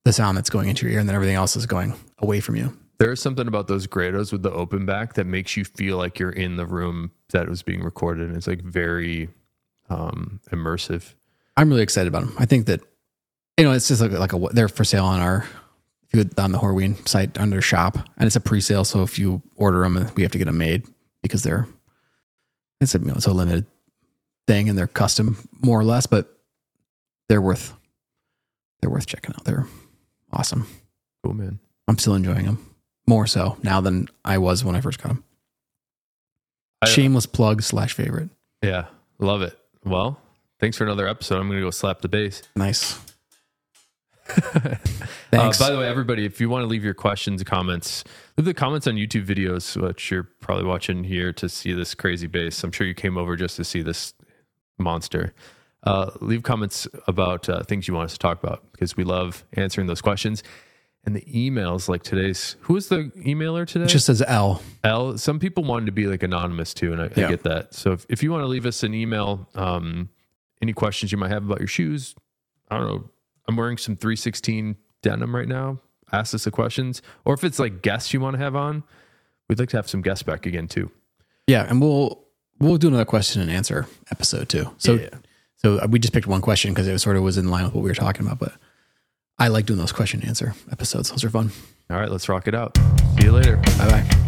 [0.03, 2.55] the sound that's going into your ear and then everything else is going away from
[2.55, 2.77] you.
[2.99, 6.31] There's something about those Grados with the open back that makes you feel like you're
[6.31, 8.27] in the room that was being recorded.
[8.27, 9.29] And it's like very
[9.89, 11.13] um, immersive.
[11.55, 12.35] I'm really excited about them.
[12.39, 12.81] I think that
[13.57, 15.45] you know it's just like like a they're for sale on our
[16.09, 18.83] if you on the Horween site under shop and it's a pre-sale.
[18.83, 20.87] So if you order them, we have to get them made
[21.21, 21.67] because they're
[22.79, 23.65] it's a you know, it's a limited
[24.47, 26.39] thing and they're custom more or less, but
[27.29, 27.73] they're worth
[28.81, 29.43] they're worth checking out.
[29.43, 29.67] They're
[30.31, 30.67] awesome.
[31.23, 31.59] Cool, man.
[31.87, 32.75] I'm still enjoying them
[33.07, 35.23] more so now than I was when I first got them.
[36.81, 38.29] I- Shameless plug slash favorite.
[38.61, 38.85] Yeah,
[39.19, 39.57] love it.
[39.83, 40.19] Well,
[40.59, 41.37] thanks for another episode.
[41.39, 42.41] I'm going to go slap the bass.
[42.55, 42.99] Nice.
[45.33, 45.59] Uh, Thanks.
[45.59, 48.05] by the way, everybody, if you want to leave your questions, comments,
[48.37, 52.27] leave the comments on YouTube videos, which you're probably watching here to see this crazy
[52.27, 52.63] bass.
[52.63, 54.13] I'm sure you came over just to see this
[54.79, 55.33] monster.
[55.83, 59.43] Uh, leave comments about uh, things you want us to talk about because we love
[59.53, 60.43] answering those questions.
[61.07, 63.85] And the emails, like today's, who is the emailer today?
[63.85, 64.61] it just says L.
[64.83, 65.17] L.
[65.17, 67.73] Some people wanted to be like anonymous too, and I, I get that.
[67.73, 70.09] So if, if you want to leave us an email, um,
[70.61, 72.13] any questions you might have about your shoes,
[72.69, 73.09] I don't know.
[73.47, 75.79] I'm wearing some 3sixteen denim right now.
[76.11, 78.83] Ask us the questions, or if it's like guests you want to have on,
[79.47, 80.91] we'd like to have some guests back again too.
[81.47, 82.21] Yeah, and we'll
[82.59, 84.71] we'll do another question and answer episode too.
[84.77, 85.09] So Yeah.
[85.55, 87.75] so we just picked one question because it was sort of was in line with
[87.75, 88.39] what we were talking about.
[88.39, 88.51] But
[89.39, 91.11] I like doing those question and answer episodes.
[91.11, 91.51] Those are fun.
[91.89, 92.77] All right, let's rock it out.
[93.17, 93.57] See you later.
[93.77, 94.26] Bye bye.